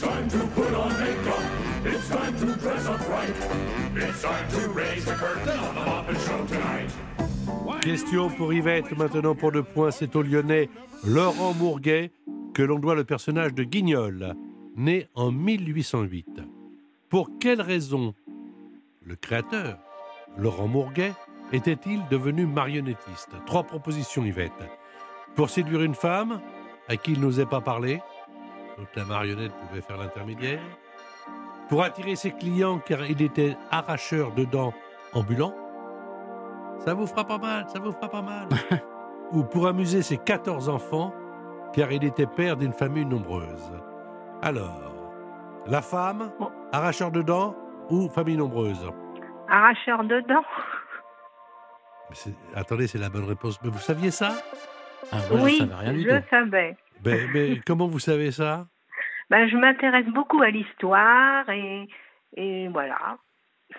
[0.00, 1.42] It's time to put on makeup.
[1.84, 3.36] It's time to dress up right.
[3.96, 6.90] It's time to raise the curtain on the Muppet Show tonight.
[7.82, 10.70] Question pour Yvette, maintenant pour deux points, c'est au Lyonnais
[11.04, 12.12] Laurent Mourguet
[12.54, 14.34] que l'on doit le personnage de Guignol,
[14.74, 16.40] né en 1808.
[17.10, 18.14] Pour quelle raison
[19.04, 19.76] le créateur,
[20.38, 21.12] Laurent Mourguet,
[21.52, 23.32] était-il devenu marionnettiste?
[23.44, 24.64] Trois propositions, Yvette.
[25.34, 26.40] Pour séduire une femme
[26.88, 28.00] à qui il n'osait pas parler,
[28.80, 30.60] donc la marionnette pouvait faire l'intermédiaire.
[31.68, 34.72] Pour attirer ses clients car il était arracheur de dents
[35.12, 35.54] ambulant.
[36.78, 38.48] Ça vous fera pas mal, ça vous fera pas mal.
[39.32, 41.14] Ou pour amuser ses 14 enfants
[41.74, 43.70] car il était père d'une famille nombreuse.
[44.42, 45.12] Alors,
[45.66, 46.32] la femme,
[46.72, 47.54] arracheur de dents
[47.90, 48.90] ou famille nombreuse?
[49.48, 50.44] Arracheur de dents.
[52.08, 53.60] Mais Attendez, c'est la bonne réponse.
[53.62, 54.32] Mais vous saviez ça?
[55.12, 56.76] Ah, oui, je savais.
[57.04, 58.66] Mais, mais comment vous savez ça?
[59.30, 61.88] Ben, je m'intéresse beaucoup à l'histoire et,
[62.36, 63.18] et voilà.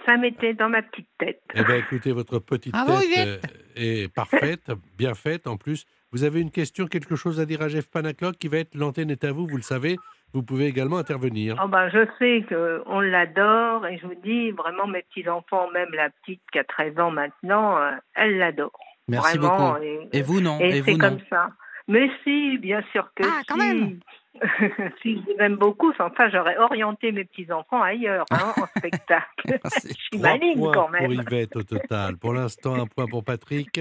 [0.05, 1.41] Ça m'était dans ma petite tête.
[1.53, 5.85] Eh bien, écoutez, votre petite Bravo, tête euh, est parfaite, bien faite en plus.
[6.13, 9.11] Vous avez une question, quelque chose à dire à Jeff Panaclock qui va être l'antenne
[9.11, 9.97] est à vous, vous le savez.
[10.33, 11.61] Vous pouvez également intervenir.
[11.61, 16.09] Oh ben, je sais qu'on l'adore et je vous dis vraiment mes petits-enfants, même la
[16.09, 18.71] petite qui a 13 ans maintenant, euh, elle l'adore.
[19.09, 19.83] Merci Vraiment, beaucoup.
[19.83, 20.57] Et, Et vous, non?
[20.61, 21.49] Et, Et c'est comme ça.
[21.91, 23.45] Mais si, bien sûr que Ah, si.
[23.47, 23.99] quand même.
[25.01, 29.59] si je les aime beaucoup, ça, j'aurais orienté mes petits-enfants ailleurs, hein, en spectacle.
[29.83, 31.11] je suis maligne quand pour même.
[31.11, 32.17] Yvette au total.
[32.17, 33.79] Pour l'instant, un point pour Patrick.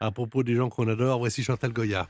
[0.00, 2.06] À propos des gens qu'on adore, voici Chantal Goya.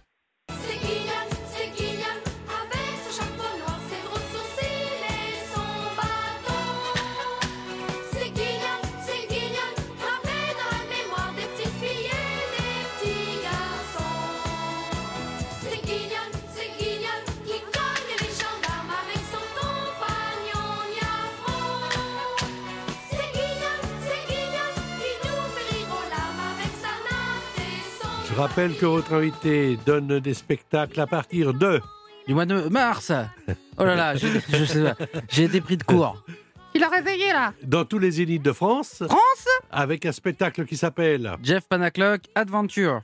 [28.38, 31.80] Rappelle que votre invité donne des spectacles à partir de...
[32.26, 33.10] Du mois de mars
[33.78, 34.96] Oh là là, j'ai je sais pas,
[35.30, 36.22] j'ai été pris de court.
[36.74, 37.54] Il a réveillé là.
[37.62, 39.02] Dans tous les zéniths de France.
[39.08, 41.32] France Avec un spectacle qui s'appelle...
[41.42, 43.00] Jeff Panaclock, Adventure.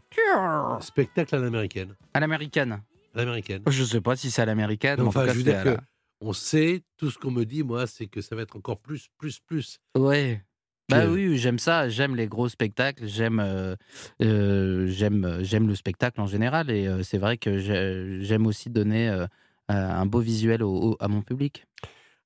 [0.81, 1.95] Spectacle à l'américaine.
[2.13, 2.83] À l'américaine.
[3.15, 3.63] À l'américaine.
[3.69, 4.97] Je sais pas si c'est à l'américaine.
[4.99, 5.81] mais en Enfin, tout cas, je veux c'est dire à que la-
[6.21, 9.09] on sait, tout ce qu'on me dit, moi, c'est que ça va être encore plus,
[9.19, 9.79] plus, plus.
[9.97, 10.43] Ouais.
[10.91, 13.75] Bah oui, j'aime ça, j'aime les gros spectacles, j'aime euh,
[14.23, 18.69] euh, j'aime j'aime le spectacle en général et euh, c'est vrai que j'ai- j'aime aussi
[18.69, 19.27] donner euh,
[19.69, 21.65] un beau visuel au- au- à mon public.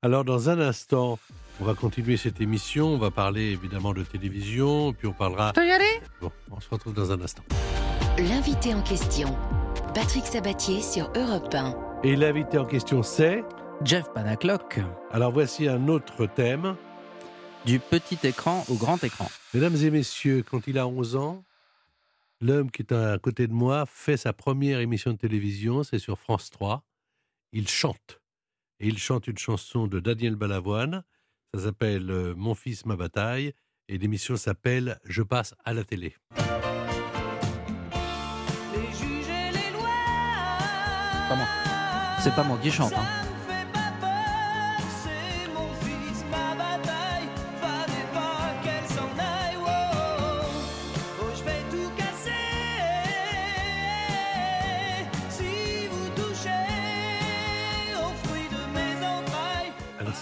[0.02, 1.18] Alors, dans un instant,
[1.60, 2.86] on va continuer cette émission.
[2.94, 5.52] On va parler évidemment de télévision, puis on parlera.
[5.54, 6.00] Je peux y aller?
[6.20, 7.42] Bon, on se retrouve dans un instant.
[8.18, 9.36] L'invité en question,
[9.94, 11.74] Patrick Sabatier sur Europe 1.
[12.04, 13.44] Et l'invité en question, c'est.
[13.84, 14.80] Jeff Panaclock.
[15.12, 16.74] Alors, voici un autre thème.
[17.68, 19.31] Du petit écran au grand écran.
[19.52, 21.44] Mesdames et messieurs, quand il a 11 ans,
[22.40, 26.18] l'homme qui est à côté de moi fait sa première émission de télévision, c'est sur
[26.18, 26.83] France 3.
[27.52, 28.22] Il chante.
[28.81, 31.04] Et il chante une chanson de Daniel Balavoine.
[31.52, 33.52] Ça s'appelle euh, Mon fils, ma bataille.
[33.88, 36.16] Et l'émission s'appelle Je passe à la télé.
[42.20, 42.94] C'est pas moi qui chante.
[42.94, 43.17] hein.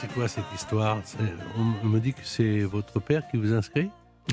[0.01, 0.99] C'est quoi cette histoire
[1.83, 3.91] on, me dit que c'est votre père qui vous inscrit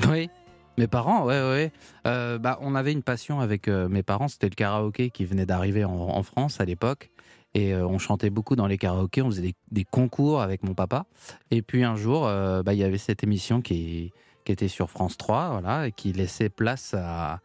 [0.08, 0.28] Oui.
[0.76, 1.72] Mes parents, ouais, ouais.
[2.06, 5.46] Euh, bah, on avait une passion avec euh, mes parents, c'était le karaoké qui venait
[5.46, 7.10] d'arriver en, en France à l'époque.
[7.54, 10.74] Et euh, on chantait beaucoup dans les karaokés, on faisait des, des concours avec mon
[10.74, 11.06] papa.
[11.52, 14.12] Et puis un jour, euh, bah, il y avait cette émission qui,
[14.44, 17.40] qui était sur France 3, voilà, et qui laissait place à,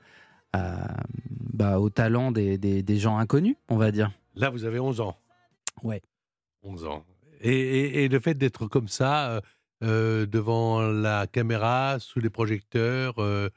[0.53, 0.95] à-
[1.53, 4.11] bah, au talent des, des- des gens inconnus, on va dire.
[4.35, 5.15] Là, vous avez 11 ans.
[5.83, 6.01] Ouais.
[6.63, 7.05] 11 ans.
[7.41, 9.41] Et, le fait d'être comme ça, euh,
[9.83, 13.49] euh, devant la caméra, sous les projecteurs, euh,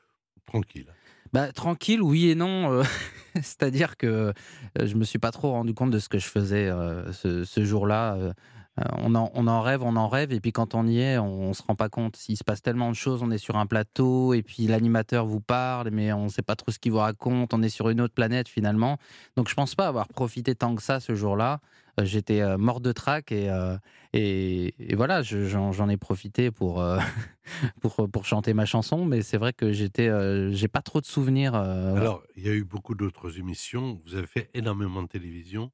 [0.47, 0.87] tranquille.
[1.33, 2.83] Bah, tranquille, oui et non.
[3.35, 4.33] C'est-à-dire que
[4.79, 6.71] je me suis pas trop rendu compte de ce que je faisais
[7.13, 8.35] ce, jour-là.
[8.99, 11.63] on, en, rêve, on en rêve, et puis quand on y est, on, on se
[11.63, 12.17] rend pas compte.
[12.17, 15.41] S'il se passe tellement de choses, on est sur un plateau, et puis l'animateur vous
[15.41, 17.55] parle, mais on sait pas trop ce qu'il vous raconte.
[17.55, 18.99] On est sur une autre planète finalement.
[19.37, 21.61] Donc je pense pas avoir profité tant que ça ce jour-là.
[22.01, 23.77] Euh, j'étais euh, mort de trac et, euh,
[24.13, 26.85] et, voilà, je- j'en ai profité pour,
[27.81, 30.11] pour, pour chanter ma chanson, mais c'est vrai que j'étais,
[30.53, 31.55] j'ai pas trop de souvenirs.
[31.95, 34.01] Alors, il y a eu beaucoup d'autres émissions.
[34.05, 35.71] Vous avez fait énormément de télévision.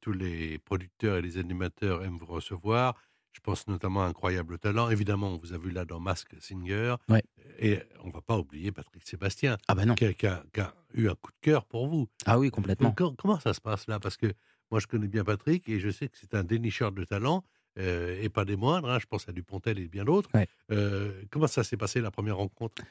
[0.00, 2.94] Tous les producteurs et les animateurs aiment vous recevoir.
[3.32, 4.90] Je pense notamment à Incroyable Talent.
[4.90, 6.94] Évidemment, on vous a vu là dans Mask Singer.
[7.08, 7.22] Ouais.
[7.58, 9.94] Et on ne va pas oublier Patrick Sébastien, Ah bah non.
[9.94, 12.08] qui, a, qui a- qui a eu un coup de cœur pour vous.
[12.26, 12.92] Ah oui, complètement.
[12.92, 13.98] Com- comment ça se passe là?
[14.00, 14.32] Parce que
[14.70, 17.44] moi, je connais bien Patrick et je sais que c'est un dénicheur de talent.
[17.78, 18.98] euh, et pas des moindres, hein.
[18.98, 20.28] je pense à Dupontel et bien d'autres.
[20.34, 20.46] Ouais.
[20.70, 22.82] Euh, comment ça s'est passé la première rencontre?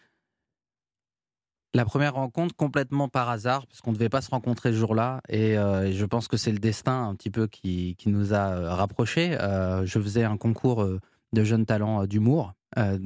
[1.73, 5.21] La première rencontre complètement par hasard, parce qu'on ne devait pas se rencontrer ce jour-là,
[5.29, 8.33] et, euh, et je pense que c'est le destin un petit peu qui, qui nous
[8.33, 9.39] a euh, rapprochés.
[9.39, 10.85] Euh, je faisais un concours
[11.31, 12.53] de jeunes talents d'humour.
[12.77, 12.99] Euh,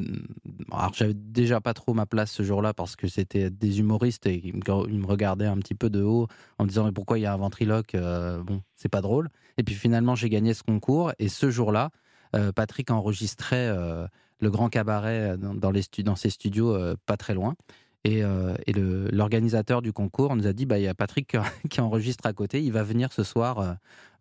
[0.72, 4.42] alors j'avais déjà pas trop ma place ce jour-là parce que c'était des humoristes et
[4.44, 6.28] ils me, regardaient un petit peu de haut
[6.60, 9.30] en me disant mais pourquoi il y a un ventriloque Bon, c'est pas drôle.
[9.58, 11.90] Et puis finalement j'ai gagné ce concours et ce jour-là,
[12.56, 13.76] Patrick enregistrait
[14.40, 17.56] le grand cabaret dans, ses studios pas très loin.
[18.06, 18.54] Et, euh,
[19.12, 21.36] l'organisateur du concours nous a dit bah, il y a Patrick
[21.70, 23.74] qui- enregistre à côté, il va venir ce soir euh,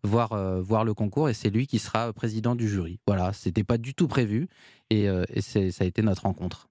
[0.03, 2.99] voir, euh, voir le concours et c'est lui qui sera président du jury.
[3.05, 4.47] Voilà, c'était pas du tout prévu
[4.89, 6.67] et, et ça a été notre rencontre.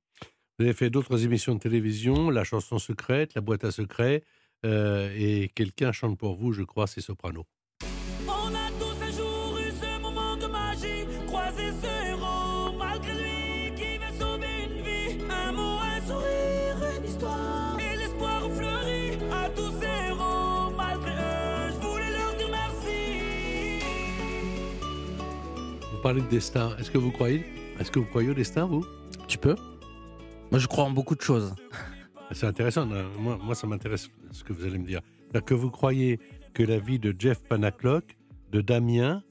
[0.58, 4.22] Vous avez fait d'autres émissions de télévision, La chanson secrète, La boîte à secrets,
[4.64, 7.44] et quelqu'un chante pour vous, je crois, c'est Soprano.
[26.04, 27.46] Parlez de destin, est-ce que vous croyez?
[27.80, 28.84] Est-ce que vous croyez au destin, vous?
[29.26, 29.56] Tu peux.
[30.50, 31.54] Moi je crois en beaucoup de choses.
[32.32, 32.84] C'est intéressant,
[33.18, 35.00] moi, moi ça m'intéresse ce que vous allez me dire.
[35.22, 36.20] C'est-à-dire que vous croyez
[36.52, 38.18] que la vie de Jeff Panaclock,
[38.52, 39.22] de Damien,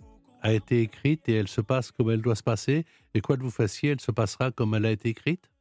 [0.42, 3.44] a été écrite et elle se passe comme elle doit se passer, et quoi que
[3.44, 5.52] vous fassiez, elle se passera comme elle a été écrite?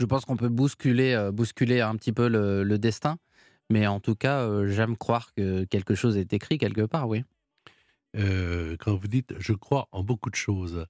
[0.00, 3.18] Je pense qu'on peut bousculer, euh, bousculer un petit peu le, le destin,
[3.70, 7.22] mais en tout cas, euh, j'aime croire que quelque chose est écrit quelque part, oui.
[8.16, 10.86] Euh, Quand vous dites «je crois en beaucoup de choses»,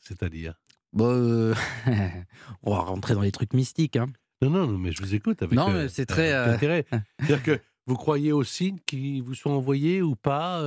[0.00, 0.60] c'est-à-dire?
[0.92, 1.54] Bon, euh,
[2.62, 3.96] on va rentrer dans les trucs mystiques.
[3.96, 4.06] Hein.
[4.42, 6.86] Non, non, non, mais je vous écoute avec, Non, euh, c'est très, euh, intérêt.
[7.20, 10.60] C'est-à-dire que vous croyez aux signes qui vous sont envoyés ou pas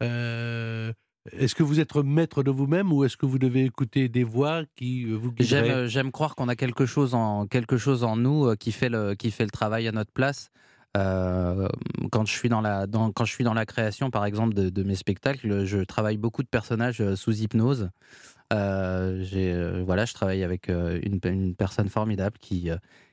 [0.00, 4.62] Est-ce que vous êtes maître de vous-même ou est-ce que vous devez écouter des voix
[4.76, 5.88] qui vous guideraient?
[5.88, 9.30] J'aime croire qu'on a quelque chose en, quelque chose en nous qui fait le, qui
[9.30, 10.50] fait le travail à notre place.
[10.96, 11.68] Euh,
[12.10, 14.94] quand je suis dans la, quand je suis dans la création, par exemple, de, mes
[14.94, 17.90] spectacles, je travaille beaucoup de personnages euh, sous hypnose.
[18.52, 22.70] Euh, voilà, je travaille avec une, personne formidable qui,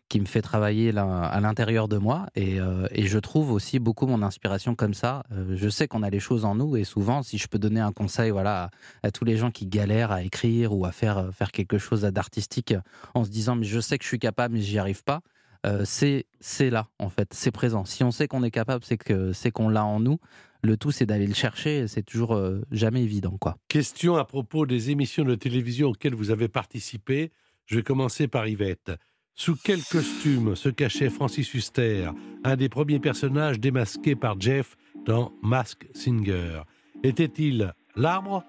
[0.08, 4.76] qui me fait travailler à l'intérieur de moi et, je trouve aussi beaucoup mon inspiration
[4.76, 5.24] comme ça.
[5.50, 7.91] Je sais qu'on a les choses en nous et souvent, si je peux donner un
[7.91, 8.65] conseil, voilà,
[9.02, 12.02] à, à tous les gens qui galèrent à écrire ou à faire faire quelque chose
[12.02, 12.76] d'artistique
[13.15, 15.22] en se disant mais je sais que je suis capable mais j'y arrive pas.
[15.65, 17.86] Euh, c'est c'est là en fait, c'est présent.
[17.86, 20.19] Si on sait qu'on est capable, c'est que c'est qu'on l'a en nous.
[20.62, 21.88] Le tout, c'est d'aller le chercher.
[21.89, 23.58] C'est toujours euh, jamais évident, quoi.
[23.67, 27.34] Question à propos des émissions de télévision auxquelles vous avez participé.
[27.65, 28.91] Je vais commencer par Yvette.
[29.36, 32.10] Sous quel costume se cachait Francis Huster,
[32.43, 36.62] un des premiers personnages démasqués par Jeff dans Mask Singer?
[37.04, 38.43] Était-il l'arbre,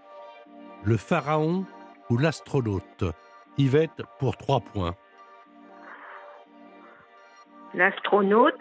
[0.85, 1.65] le pharaon
[2.11, 3.05] ou l'astronaute?
[3.57, 4.95] Yvette pour trois points.
[7.75, 8.55] L'astronaute.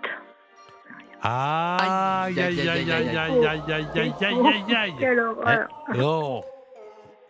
[1.22, 4.94] Aïe, aïe, aïe, aïe, aïe, aïe, aïe, aïe, aïe, aïe, aïe.
[5.00, 5.70] Quelle horreur.
[5.96, 6.44] Non,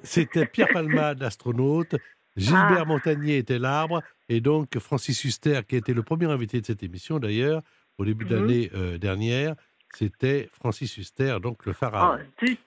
[0.01, 1.95] c'était Pierre Palmade, l'astronaute.
[2.35, 2.85] Gilbert Ah.
[2.85, 4.01] Montagnier était l'arbre.
[4.29, 7.61] Et donc, Francis Huster, qui était le premier invité de cette émission, d'ailleurs,
[7.99, 8.41] au début de Mhm.
[8.41, 9.53] l'année euh, dernière,
[9.93, 12.17] c'était Francis Huster, donc le Oh, pharaon.
[12.43, 12.59] zut.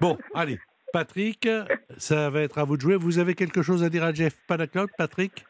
[0.00, 0.60] Bon, allez,
[0.92, 1.48] Patrick,
[1.96, 2.94] ça va être à vous de jouer.
[2.96, 5.44] Vous avez quelque chose à dire à Jeff Panaclock, Patrick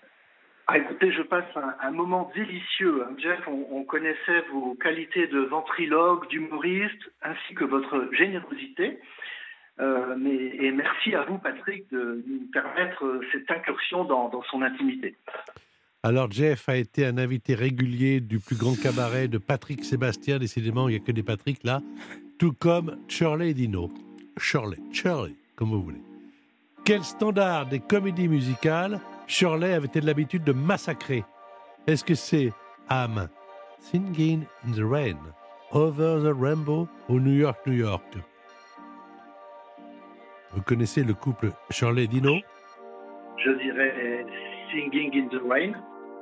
[0.73, 1.53] Ah, écoutez, je passe
[1.83, 3.03] un, moment délicieux.
[3.03, 3.13] hein.
[3.19, 9.01] Jeff, on, on connaissait vos qualités de ventriloque, d'humoriste, ainsi que votre générosité.
[9.81, 14.45] Euh, mais, et merci à vous, Patrick, de nous permettre euh, cette incursion dans, dans
[14.45, 15.17] son intimité.
[16.05, 20.39] Alors, Jeff a été un invité régulier du plus grand cabaret de Patrick Sébastien.
[20.39, 21.81] Décidément, il n'y a que des Patrick là.
[22.39, 23.91] Tout comme Shirley Dino.
[24.39, 26.01] Shirley, Shirley, comme vous voulez.
[26.85, 31.25] Quel standard des comédies musicales Shirley avait-elle l'habitude de massacrer?
[31.87, 32.53] Est-ce que c'est
[32.90, 33.29] I'm
[33.79, 35.19] Singing in the Rain,
[35.71, 38.19] Over the Rainbow ou New York, New York?
[40.53, 42.38] Vous connaissez le couple Shirley Dino?
[43.37, 44.27] Je dirais
[44.73, 45.75] Singing in the Rain.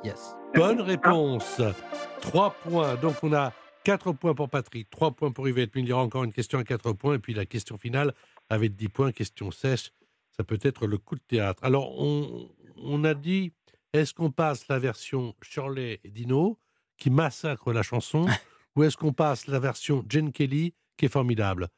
[0.04, 0.36] Yes.
[0.54, 1.62] Bonne réponse.
[2.20, 2.94] Trois points.
[2.96, 3.52] Donc on a
[3.84, 5.74] 4 points pour Patrick, 3 points pour Yvette.
[5.74, 7.14] Mais il y aura encore une question à 4 points.
[7.14, 8.12] Et puis la question finale
[8.50, 9.92] avec 10 points, question sèche.
[10.36, 11.64] Ça peut être le coup de théâtre.
[11.64, 12.48] Alors, on,
[12.82, 13.52] on a dit
[13.92, 16.58] est-ce qu'on passe la version Shirley et Dino,
[16.98, 18.26] qui massacre la chanson,
[18.76, 21.68] ou est-ce qu'on passe la version Jane Kelly, qui est formidable?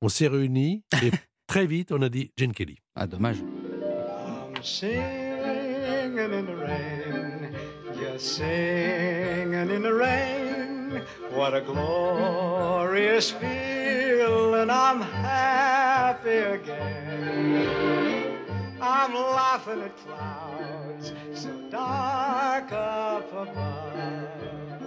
[0.00, 1.10] On s'est réunis et
[1.46, 2.78] très vite, on a dit Jane Kelly.
[2.96, 3.38] Ah, dommage.
[3.40, 7.54] I'm singing in the rain,
[7.94, 11.02] just singing in the rain.
[11.32, 14.70] What a glorious feeling!
[14.70, 18.19] I'm happy again.
[18.90, 24.82] I'm laughing at clouds so dark up above.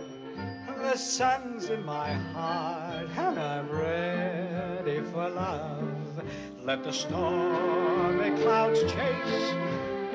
[0.78, 6.22] The sun's in my heart and I'm ready for love.
[6.66, 9.56] Let the stormy clouds chase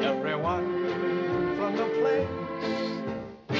[0.01, 0.67] everyone
[1.57, 3.59] from the place.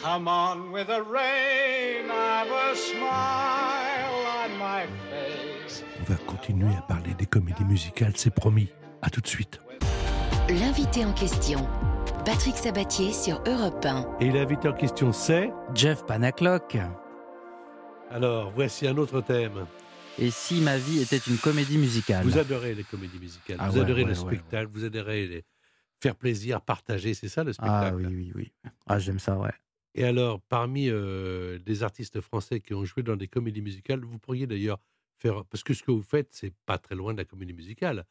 [0.00, 5.82] Come on with the rain, I've a smile on my face.
[6.00, 8.70] On va continuer à parler des comédies musicales, c'est promis.
[9.02, 9.60] À tout de suite.
[10.48, 11.66] L'invité en question,
[12.24, 14.18] Patrick Sabatier sur Europe 1.
[14.20, 16.76] Et l'invité en question, c'est Jeff Panaclock.
[18.10, 19.66] Alors, voici un autre thème.
[20.18, 23.76] Et si ma vie était une comédie musicale Vous adorez les comédies musicales, Ah vous
[23.76, 25.44] ouais, adorez ouais, le ouais, spectacle, vous adorez les...
[26.02, 28.02] faire plaisir, partager, c'est ça le spectacle?
[28.04, 28.52] Ah oui, oui, oui.
[28.86, 29.52] Ah, j'aime ça, ouais.
[29.94, 34.18] Et alors, parmi euh, des artistes français qui ont joué dans des comédies musicales, vous
[34.18, 34.78] pourriez d'ailleurs
[35.16, 35.44] faire.
[35.46, 38.04] Parce que ce que vous faites, c'est pas très loin de la comédie musicale.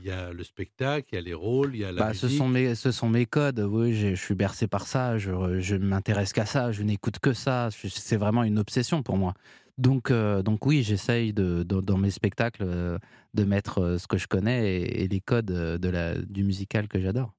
[0.00, 2.14] Il y a le spectacle, il y a les rôles, il y a la Bah,
[2.14, 2.38] ce, musique.
[2.38, 5.84] sont mes, ce sont mes codes, oui, je suis bercé par ça, je, je ne
[5.86, 9.34] m'intéresse qu'à ça, je n'écoute que ça, c'est vraiment une obsession pour moi.
[9.78, 12.98] Donc, euh, donc oui, j'essaye de, dans- dans mes spectacles euh,
[13.34, 16.88] de mettre euh, ce que je connais et, et les codes de la, du musical
[16.88, 17.32] que j'adore.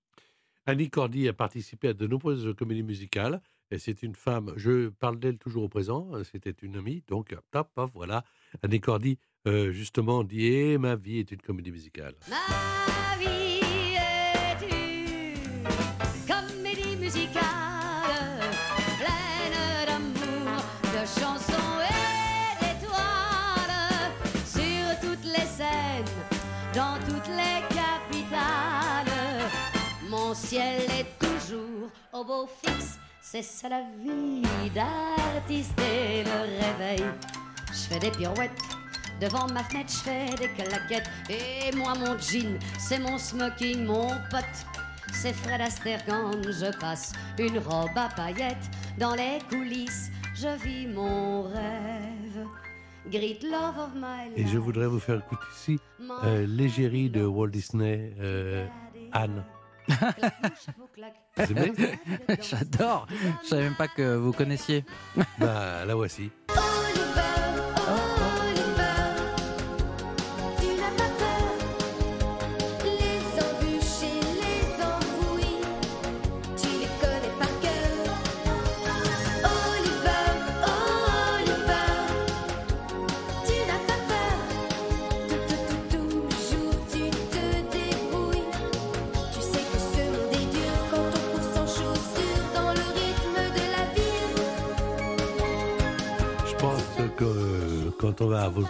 [0.66, 3.42] Annie Cordy a participé à de nombreuses comédies musicales.
[3.72, 7.70] Et c'est une femme, je parle d'elle toujours au présent, c'était une amie, donc top,
[7.76, 8.24] hop, voilà.
[8.62, 12.16] Annie Cordy, euh, justement, dit Eh, ma vie est une comédie musicale.
[12.30, 13.62] Ma vie
[13.96, 18.40] est une comédie musicale
[18.98, 24.12] pleine d'amour, de chansons et d'étoiles
[24.46, 26.16] sur toutes les scènes,
[26.74, 29.50] dans toutes les capitales.
[30.10, 34.42] Mon ciel est toujours au beau fixe, c'est ça la vie
[34.74, 37.04] d'artiste et le réveil.
[37.72, 38.52] Je fais des pirouettes
[39.22, 41.10] Devant ma fenêtre, je fais des claquettes.
[41.30, 44.66] Et moi, mon jean, c'est mon smoking, mon pote.
[45.14, 48.70] C'est Fred Astaire quand je passe une robe à paillettes.
[48.98, 52.48] Dans les coulisses, je vis mon rêve.
[53.12, 54.38] Great love of my life.
[54.38, 55.80] Et je voudrais vous faire écouter ici
[56.24, 58.66] euh, l'égérie de Walt Disney, euh,
[59.12, 59.44] Anne.
[62.42, 63.08] J'adore,
[63.44, 64.86] je savais même pas que vous connaissiez.
[65.38, 66.32] Bah, la voici.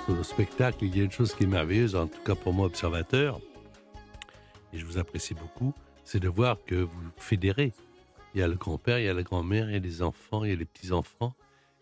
[0.07, 2.65] Votre spectacle, il y a une chose qui est merveilleuse, en tout cas pour moi,
[2.65, 3.39] observateur,
[4.73, 7.71] et je vous apprécie beaucoup, c'est de voir que vous fédérez.
[8.35, 10.43] Il y a le grand-père, il y a la grand-mère, il y a les enfants,
[10.43, 11.33] il y a les petits-enfants.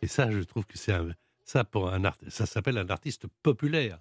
[0.02, 0.94] Et ça, je trouve que c'est
[1.46, 3.98] ça pour un art, ça s'appelle un artiste populaire.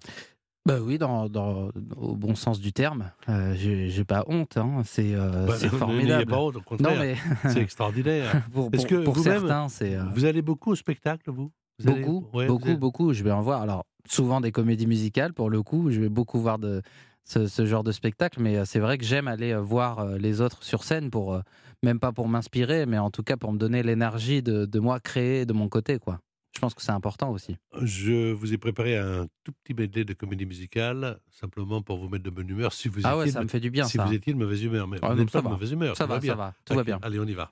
[0.65, 3.09] Bah oui, dans, dans- au bon sens du terme.
[3.29, 4.83] Euh, j'ai pas honte, hein.
[4.85, 6.29] c'est euh, Bah, formidable.
[6.29, 6.93] pas honte, au contraire.
[6.93, 7.15] Non, mais
[7.49, 8.43] C'est extraordinaire.
[8.53, 11.51] pour, pour- que pour certains, c'est euh, Vous allez beaucoup au spectacle, vous?
[11.79, 13.13] Vous allez- beaucoup, ouais, beaucoup, allez- beaucoup.
[13.13, 13.61] Je vais en voir.
[13.63, 15.91] Alors souvent des comédies musicales pour le coup.
[15.91, 16.81] Je vais beaucoup voir de
[17.23, 20.17] ce, ce genre de spectacle, mais euh, c'est vrai que j'aime aller euh, voir euh,
[20.17, 21.39] les autres sur scène pour
[21.83, 24.99] même pas pour m'inspirer, mais en tout cas pour me donner l'énergie de, de moi
[24.99, 26.19] créer de mon côté, quoi.
[26.53, 27.55] Je pense que c'est important aussi.
[27.81, 32.25] Je vous ai préparé un tout petit medley de comédie musicale, simplement pour vous mettre
[32.25, 32.73] de bonne humeur.
[32.73, 34.03] Si vous Ah étiez ouais, de- ça me fait du bien, Si ça.
[34.05, 35.51] vous étiez de mauvaise humeur, mais Ah vous n'êtes pas de va.
[35.51, 35.95] mauvaise humeur.
[35.95, 36.33] Ça va, bien.
[36.33, 36.99] ça va, tout va bien.
[37.01, 37.51] Allez, on y va.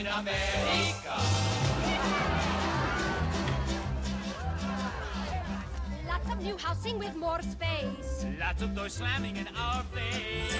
[0.00, 1.16] in America.
[6.08, 8.24] Lots of new housing with more space.
[8.38, 10.56] Lots of doors slamming in our face.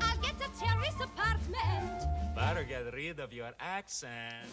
[0.00, 2.02] I'll get a terrace apartment.
[2.36, 4.46] Better get rid of your accent.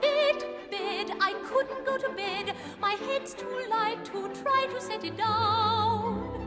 [0.00, 2.56] Bed, bed, I couldn't go to bed.
[2.80, 6.40] My head's too light to try to set it down.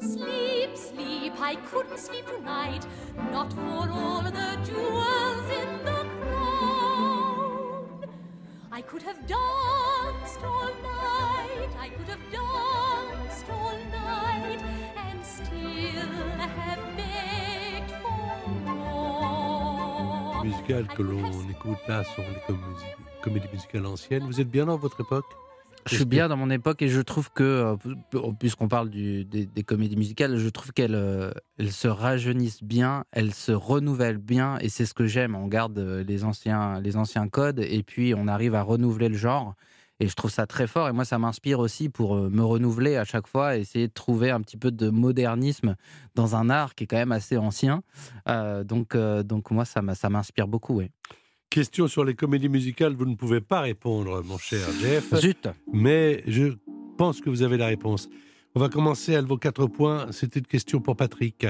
[0.00, 1.17] Sleep, sleep.
[1.40, 2.86] I couldn't sleep tonight,
[3.32, 8.06] not for all the jewels in the crown.
[8.72, 14.62] I could have danced all night, I could have danced all night,
[14.96, 16.08] and still
[16.38, 20.44] have begged for more.
[20.44, 24.24] musicales que l'on écoute là sont les comédies, comédies musicales anciennes.
[24.24, 25.26] Vous êtes bien dans votre époque?
[25.88, 29.48] Je suis bien dans mon époque et je trouve que, euh, pu- puisqu'on parle des,
[29.66, 31.30] comédies musicales, je trouve qu'elles euh,
[31.70, 35.34] se rajeunissent bien, elles se renouvellent bien et c'est ce que j'aime.
[35.34, 39.16] On garde euh, les anciens, les anciens codes et puis on arrive à renouveler le
[39.16, 39.54] genre.
[40.00, 43.04] Et je trouve ça très fort et moi ça m'inspire aussi pour me renouveler à
[43.04, 45.74] chaque fois, essayer de trouver un petit peu de modernisme
[46.14, 47.82] dans un art qui est quand même assez ancien.
[48.64, 50.76] Donc, donc moi ça m'inspire beaucoup.
[50.76, 50.92] Oui.
[51.50, 55.14] Question sur les comédies musicales, vous ne pouvez pas répondre, mon cher Jeff.
[55.14, 56.54] Zut Mais je
[56.98, 58.10] pense que vous avez la réponse.
[58.54, 60.12] On va commencer à vos quatre points.
[60.12, 61.46] C'était une question pour Patrick.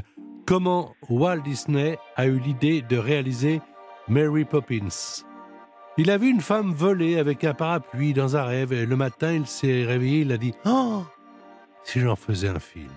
[0.46, 3.60] Comment Walt Disney a eu l'idée de réaliser
[4.08, 5.24] Mary Poppins?
[5.96, 9.32] Il a vu une femme voler avec un parapluie dans un rêve et le matin
[9.32, 11.02] il s'est réveillé, il a dit Oh
[11.82, 12.92] Si j'en faisais un film.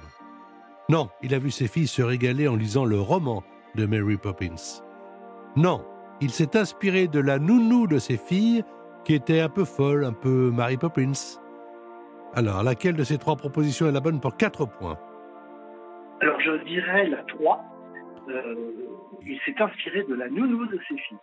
[0.88, 3.44] Non, il a vu ses filles se régaler en lisant le roman
[3.76, 4.84] de Mary Poppins.
[5.56, 5.84] Non,
[6.22, 8.64] il s'est inspiré de la nounou de ses filles
[9.04, 11.12] qui était un peu folle, un peu Mary Poppins.
[12.34, 14.98] Alors, laquelle de ces trois propositions est la bonne pour quatre points?
[16.22, 17.64] Alors je dirais la 3.
[18.30, 18.56] Euh,
[19.26, 21.18] il s'est inspiré de la nounou de ses filles.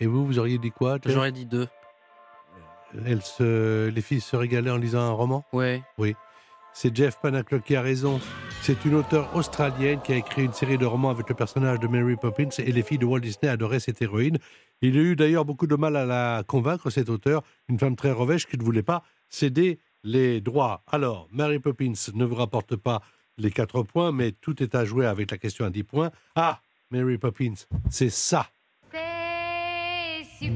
[0.00, 1.68] Et vous, vous auriez dit quoi J'aurais dit deux.
[3.06, 3.88] Elles se...
[3.88, 5.44] Les filles se régalaient en lisant un roman?
[5.52, 5.82] Ouais.
[5.96, 6.14] Oui.
[6.72, 8.20] C'est Jeff Panaclock qui a raison.
[8.64, 11.88] C'est une auteure australienne qui a écrit une série de romans avec le personnage de
[11.88, 14.38] Mary Poppins et les filles de Walt Disney adoraient cette héroïne.
[14.82, 18.12] Il a eu d'ailleurs beaucoup de mal à la convaincre, cette auteure, une femme très
[18.12, 20.84] revêche qui ne voulait pas céder les droits.
[20.86, 23.02] Alors, Mary Poppins ne vous rapporte pas
[23.36, 26.12] les quatre points, mais tout est à jouer avec la question à 10 points.
[26.36, 26.60] Ah,
[26.92, 27.54] Mary Poppins,
[27.90, 28.46] c'est ça.
[30.40, 30.48] C'est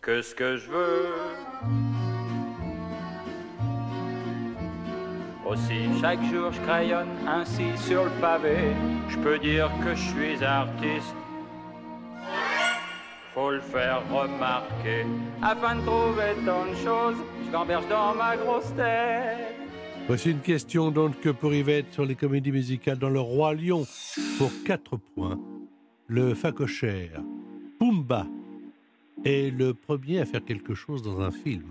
[0.00, 1.14] que ce que je veux.
[5.46, 8.56] Aussi chaque jour je crayonne ainsi sur le pavé.
[9.08, 11.14] Je peux dire que je suis artiste.
[13.34, 15.06] Faut le faire remarquer
[15.40, 17.16] afin de trouver tant de choses.
[17.46, 19.54] Je gamberge dans ma grosse tête.
[20.08, 23.86] Voici une question donc pour Yvette sur les comédies musicales dans Le Roi Lion
[24.36, 25.38] pour 4 points.
[26.08, 27.20] Le facochère
[27.78, 28.26] Pumba
[29.24, 31.70] est le premier à faire quelque chose dans un film.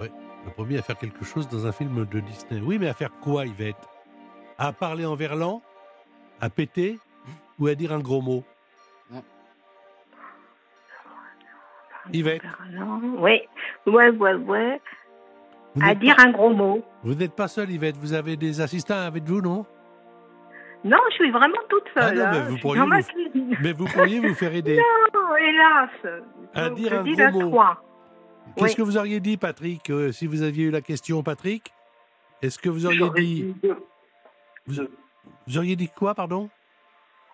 [0.00, 0.08] Oui,
[0.44, 2.60] le premier à faire quelque chose dans un film de Disney.
[2.60, 3.76] Oui, mais à faire quoi, Yvette?
[4.58, 5.62] À parler en verlan?
[6.40, 6.98] À péter?
[7.60, 8.42] Ou à dire un gros mot?
[12.12, 12.42] Yvette,
[13.18, 13.40] Oui,
[13.86, 14.80] ouais, ouais, ouais.
[15.74, 16.82] vous À n'êtes dire pas- un gros mot.
[17.04, 17.96] Vous n'êtes pas seule, Yvette.
[17.96, 19.64] Vous avez des assistants avec vous, non?
[20.84, 22.18] Non, je suis vraiment toute Ah seule.
[22.18, 22.30] non, hein.
[22.32, 23.56] mais vous Je suis pourriez dans ma vous- cuisine.
[23.60, 24.76] Mais vous pourriez vous faire aider.
[25.14, 25.90] Non, hélas.
[26.54, 27.60] À Donc, dire je un dis gros mot.
[28.56, 28.74] Qu'est-ce Oui.
[28.76, 31.72] que vous auriez dit, Patrick, euh, si vous aviez eu la question, Patrick?
[32.42, 33.42] Est-ce que vous auriez dit...
[33.42, 33.76] dit deux.
[34.66, 34.82] Vous,
[35.46, 36.48] vous auriez dit quoi, pardon?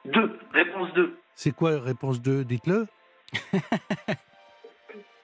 [0.06, 0.38] Deux.
[0.52, 1.16] Réponse 2.
[1.34, 2.86] C'est quoi réponse 2 Dites-le.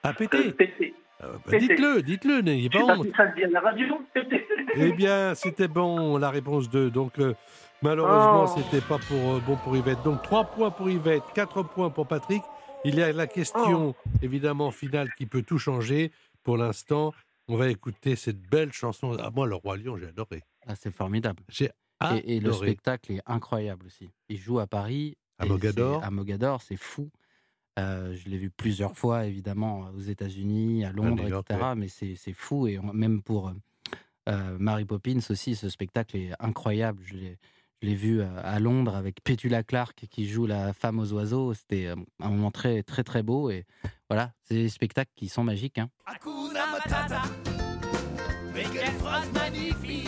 [0.03, 0.93] à péter Pété.
[1.23, 1.67] Euh, bah, péter.
[1.67, 3.07] Dites-le, dites-le, n'ayez pas honte.
[3.15, 3.85] ça se dit à la radio.
[4.13, 4.45] Pété.
[4.75, 6.89] Eh bien, c'était bon, la réponse 2.
[6.89, 7.33] Donc, euh,
[7.81, 8.59] malheureusement, Oh.
[8.61, 10.01] c'était pas pour, euh, bon pour Yvette.
[10.03, 12.41] Donc, 3 points pour Yvette, 4 points pour Patrick.
[12.83, 13.93] Il y a la question,
[14.23, 16.11] évidemment, finale qui peut tout changer.
[16.43, 17.13] Pour l'instant,
[17.47, 19.15] on va écouter cette belle chanson.
[19.21, 20.41] Ah, moi, Le Roi Lion, j'ai adoré.
[20.65, 21.43] Ah, c'est formidable.
[21.49, 21.69] J'ai
[22.25, 24.09] Et, et le spectacle est incroyable aussi.
[24.29, 25.15] Il joue à Paris.
[25.37, 26.03] À Mogador.
[26.03, 27.11] À Mogador, c'est fou.
[27.81, 31.65] Euh, je l'ai vu plusieurs fois, évidemment, aux États-Unis, à Londres, York, etc.
[31.69, 31.75] ouais.
[31.75, 32.67] Mais c'est c'est fou.
[32.67, 33.53] Et on- même pour euh,
[34.29, 37.01] euh, Mary Poppins aussi, ce spectacle est incroyable.
[37.05, 37.37] Je l'ai
[37.81, 41.53] je l'ai vu euh, à Londres avec Petula Clark qui joue la femme aux oiseaux.
[41.55, 41.87] C'était
[42.19, 43.49] un moment très, très, très beau.
[43.49, 43.65] Et
[44.09, 45.79] voilà, c'est des spectacles qui sont magiques.
[45.79, 45.89] hein.
[46.05, 47.23] Hakuna Matata,
[48.53, 50.00] mais quelle phrase magnifique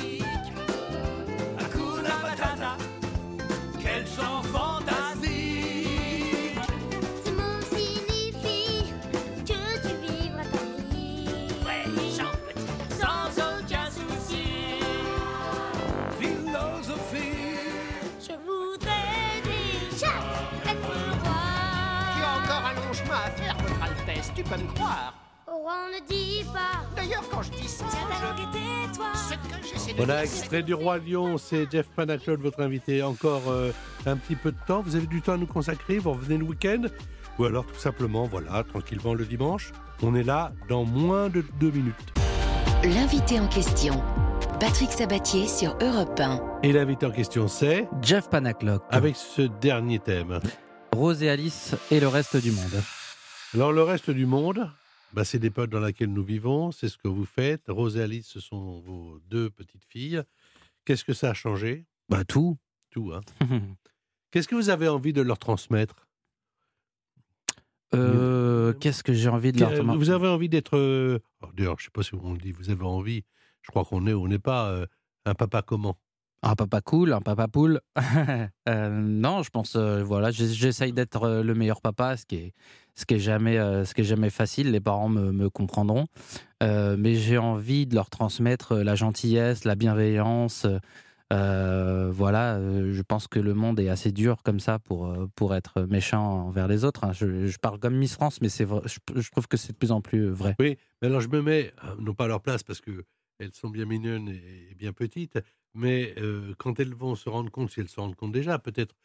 [24.44, 25.14] tu peux me croire.
[25.48, 26.84] Au roi Non, ne dis pas.
[26.96, 29.06] D'ailleurs, quand je dis ça, Tiens ta langue et tais-toi.
[29.14, 33.04] ce que j'essaie de Voilà, extrait du Roi Lion, c'est Jeff Panacloud, votre invité.
[33.04, 33.72] Encore euh,
[34.06, 36.46] un petit peu de temps, vous avez du temps à nous consacrer, vous revenez le
[36.46, 36.84] week-end?
[37.40, 39.72] Ou alors tout simplement, voilà, tranquillement le dimanche.
[40.02, 42.14] On est là dans moins de deux minutes.
[42.84, 44.02] L'invité en question,
[44.60, 46.42] Patrick Sabatier sur Europe 1.
[46.64, 48.84] Et l'invité en question, c'est Jeff Panaclock.
[48.90, 50.40] Avec ce dernier thème.
[50.94, 52.82] Rose et Alice et le reste du monde.
[53.54, 54.70] Alors le reste du monde,
[55.14, 57.64] bah, c'est l'époque dans laquelle nous vivons, c'est ce que vous faites.
[57.68, 60.24] Rose et Alice, ce sont vos deux petites filles.
[60.86, 61.86] Qu'est-ce que ça a changé?
[62.10, 62.58] Bah tout.
[62.90, 63.22] Tout, hein.
[64.32, 66.08] Qu'est-ce que vous avez envie de leur transmettre?
[67.94, 70.76] Euh, Qu'est-ce que j'ai envie de leur Euh, demander Vous avez envie d'être.
[70.78, 73.24] euh, oh, D'ailleurs, je ne sais pas si on le dit, vous avez envie.
[73.62, 74.88] Je crois qu'on est, on n'est pas euh,
[75.26, 75.96] un papa comment?
[76.46, 77.80] Un papa cool, un papa poule.
[78.70, 82.36] Euh, non, je pense, euh, voilà, j'ess- j'essaye d'être euh, le meilleur papa, ce qui
[82.38, 82.54] est,
[82.96, 84.72] ce qui est jamais, ce qui est jamais facile.
[84.72, 86.08] Les parents me, comprendront,
[86.62, 90.66] mais j'ai envie de leur transmettre la gentillesse, la bienveillance.
[91.30, 96.48] Voilà, je pense que le monde est assez dur comme ça pour pour être méchant
[96.48, 97.04] envers les autres.
[97.04, 97.12] hein.
[97.12, 100.00] Je, parle comme Miss France, mais c'est je, je trouve que c'est de plus en
[100.00, 100.56] plus vrai.
[100.60, 103.04] Oui, mais alors je me mets, non pas à leur place parce que
[103.40, 105.40] elles sont bien mignonnes et, bien petites,
[105.74, 106.16] mais
[106.58, 108.96] quand elles vont se rendre compte, si elles se rendent compte déjà, peut-être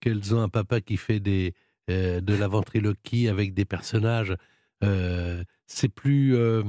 [0.00, 1.52] qu'elles ont un papa qui fait de
[1.88, 4.34] la ventriloquie avec des personnages,
[5.66, 6.36] c'est plus.
[6.36, 6.62] euh,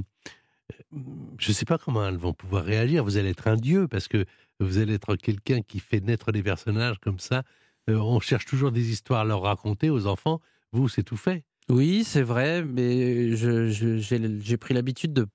[1.38, 3.04] je ne sais pas comment elles vont pouvoir réagir.
[3.04, 4.26] Vous allez être un dieu parce que
[4.60, 7.44] vous allez être quelqu'un qui fait naître des personnages comme ça.
[7.88, 10.40] On cherche toujours des histoires à leur raconter aux enfants.
[10.72, 11.44] Vous, c'est tout fait.
[11.70, 15.28] Oui, c'est vrai, mais j'ai pris l'habitude de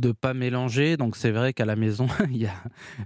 [0.00, 0.96] de pas mélanger.
[0.96, 2.54] Donc c'est vrai qu'à la maison, il y a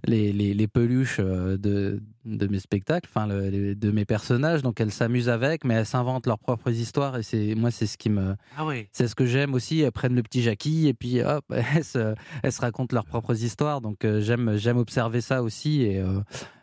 [0.06, 4.62] les, les, les peluches euh, de, de mes spectacles, enfin le- les- de mes personnages.
[4.62, 7.16] Donc elles s'amusent avec, mais elles s'inventent leurs propres histoires.
[7.16, 8.86] Et c'est moi, c'est ce qui me, Ah oui.
[8.92, 9.80] c'est ce que j'aime aussi.
[9.80, 13.42] Elles prennent le petit Jackie et puis hop, elles se, elles se racontent leurs propres
[13.42, 13.80] histoires.
[13.80, 16.20] Donc euh, j'aime j'aime observer ça aussi et euh,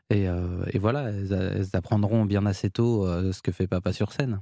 [0.10, 3.92] et, euh, et voilà, elles, elles apprendront bien assez tôt euh, ce que fait papa
[3.92, 4.40] sur scène.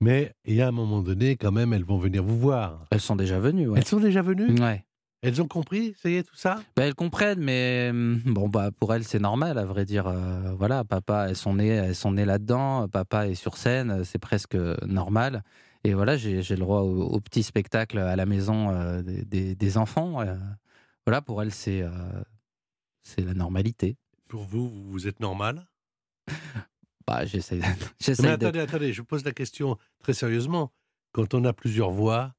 [0.00, 2.84] Mais il y a un moment donné, quand même, elles vont venir vous voir.
[2.90, 3.68] Elles sont déjà venues.
[3.68, 3.78] Ouais.
[3.78, 4.60] Elles sont déjà venues?
[4.60, 4.84] Ouais.
[5.24, 6.62] Elles ont compris, ça y est, tout ça?
[6.76, 10.06] Bah, elles comprennent, mais hum, bon, bah, pour elles, c'est normal, à vrai dire.
[10.06, 12.88] Euh, voilà, papa, elles sont nées, elles sont nées là-dedans.
[12.88, 14.54] Papa est sur scène, euh, c'est presque
[14.86, 15.42] normal.
[15.82, 19.54] Et voilà, j'ai le droit au, au petit spectacle à la maison euh, des, des-
[19.54, 20.20] des enfants.
[20.20, 20.36] euh.
[21.06, 21.90] voilà, pour elles, c'est euh,
[23.02, 23.96] c'est la normalité.
[24.28, 25.66] Pour vous, vous êtes normal?
[27.06, 27.60] Bah, j'essaie.
[28.22, 30.72] Mais de- attendez, attendez, je pose la question très sérieusement.
[31.12, 32.34] Quand on a plusieurs voix,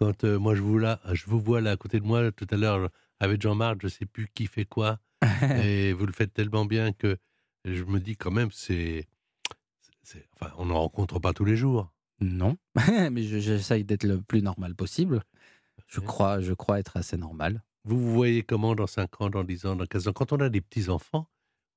[0.00, 2.46] quand euh, moi je vous, là, je vous vois là à côté de moi tout
[2.50, 2.88] à l'heure
[3.20, 4.98] avec Jean-Marc, je sais plus qui fait quoi,
[5.62, 7.18] et vous le faites tellement bien que
[7.64, 9.06] je me dis quand même, c'est.
[10.34, 11.92] Enfin, on n'en rencontre pas tous les jours.
[12.20, 12.56] Non,
[13.12, 15.22] mais je- j'essaye d'être le plus normal possible.
[15.86, 17.62] Je crois, je crois être assez normal.
[17.84, 20.12] Vous vous voyez comment dans 5 ans, dans 10 ans, dans 15 ans?
[20.12, 21.28] Quand on a des petits-enfants,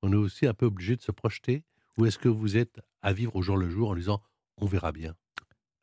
[0.01, 1.63] on est aussi un peu obligé de se projeter
[1.97, 4.21] Ou est-ce que vous êtes à vivre au jour le jour en disant
[4.57, 5.15] on verra bien?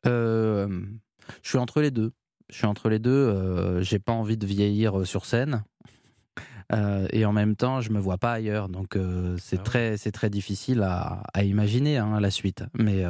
[0.05, 0.85] Euh,
[1.43, 2.11] je suis entre les deux.
[2.51, 3.09] Je suis entre les deux.
[3.11, 5.63] euh, J'ai pas envie de vieillir euh, sur scène.
[6.73, 8.69] Euh, et en même temps, je me vois pas ailleurs.
[8.69, 12.63] Donc, euh, c'est très, c'est très difficile à, à imaginer hein, la suite.
[12.77, 13.03] Mais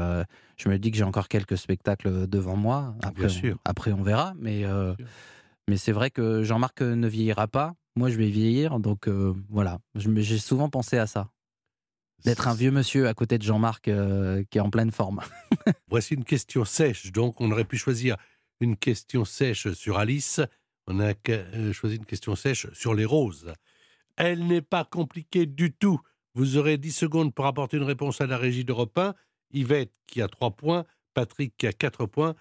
[0.57, 2.95] je me dis que j'ai encore quelques spectacles devant moi.
[3.03, 3.55] Après, Bien sûr.
[3.57, 4.33] On, après, on verra.
[4.39, 4.63] Mais,
[5.67, 7.73] mais c'est vrai que Jean-Marc ne vieillira pas.
[7.95, 8.79] Moi, je vais vieillir.
[8.79, 9.07] Donc,
[9.49, 9.77] voilà.
[9.95, 11.29] J'ai souvent pensé à ça.
[12.25, 13.83] D'être un vieux monsieur à côté de Jean-Marc
[14.49, 15.21] qui est en pleine forme.
[15.87, 17.11] Voici une question sèche.
[17.11, 18.17] Donc, on aurait pu choisir
[18.61, 20.39] une question sèche sur Alice.
[20.87, 23.53] On a euh, choisi une question sèche sur les roses.
[24.15, 25.99] Elle n'est pas compliquée du tout.
[26.33, 29.13] Vous aurez 10 secondes pour apporter une réponse à la régie d'Europe 1.
[29.53, 32.35] Yvette qui a 3 points, Patrick qui a 4 points.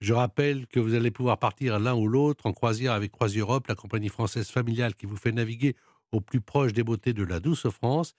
[0.00, 3.74] Je rappelle que vous allez pouvoir partir l'un ou l'autre en croisière avec CroisiEurope, la
[3.74, 5.76] compagnie française familiale qui vous fait naviguer
[6.12, 8.14] au plus proche des beautés de la douce France.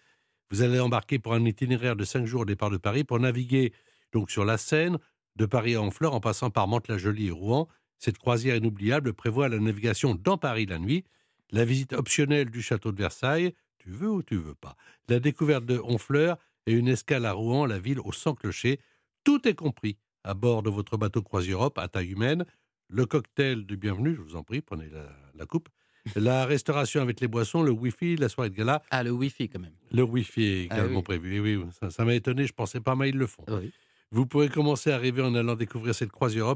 [0.49, 3.74] Vous allez embarquer pour un itinéraire de 5 jours au départ de Paris pour naviguer
[4.14, 4.97] donc sur la Seine,
[5.38, 7.68] de Paris à Honfleur en passant par Mantes-la-Jolie et Rouen.
[8.00, 11.04] Cette croisière inoubliable prévoit la navigation dans Paris la nuit,
[11.52, 14.76] la visite optionnelle du château de Versailles, tu veux ou tu veux pas,
[15.08, 18.80] la découverte de Honfleur et une escale à Rouen, la ville aux 100 clochers.
[19.24, 22.46] Tout est compris à bord de votre bateau CroisiEurope à taille humaine.
[22.90, 25.70] Le cocktail du bienvenu, je vous en prie, prenez la, la coupe.
[26.16, 28.82] La restauration avec les boissons, le Wi-Fi, la soirée de gala.
[28.92, 29.74] Ah, le Wi-Fi quand même.
[29.92, 31.04] Le Wi-Fi est Ah également oui.
[31.04, 31.40] prévu.
[31.42, 33.44] Oui, oui, ça, ça m'a étonné, je pensais pas, mais ils le font.
[34.12, 36.55] Vous pourrez commencer à rêver en allant découvrir cette croisière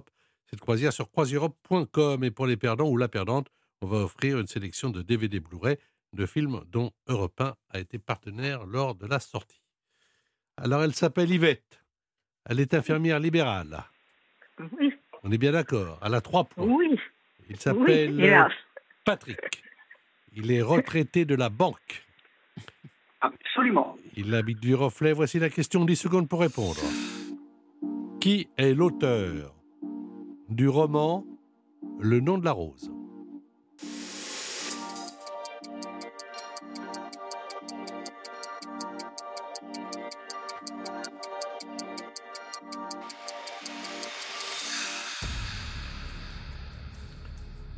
[0.52, 2.24] cette croisière sur croisieurope.com.
[2.24, 3.48] Et pour les perdants ou la perdante,
[3.82, 5.78] on va offrir une sélection de DVD Blu-ray
[6.14, 9.62] de films dont Europe 1 a été partenaire lors de la sortie.
[10.58, 11.80] Alors, elle s'appelle Yvette.
[12.46, 13.84] Elle est infirmière libérale.
[14.78, 14.94] Oui.
[15.24, 15.98] On est bien d'accord.
[16.02, 16.66] À la trois points.
[16.66, 17.00] Oui.
[17.50, 18.30] Il s'appelle Oui.
[19.06, 19.64] Patrick.
[20.34, 22.06] Il est retraité de la banque.
[23.22, 23.98] Absolument.
[24.16, 25.14] Il habite du reflet.
[25.14, 26.82] Voici la question, 10 secondes pour répondre.
[28.22, 29.56] Qui est l'auteur
[30.48, 31.26] du roman
[32.00, 32.92] Le nom de la rose?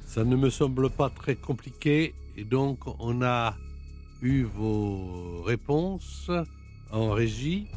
[0.06, 3.56] Ça ne me semble pas très compliqué et donc on a
[4.22, 6.30] eu vos réponses
[6.92, 7.68] en régie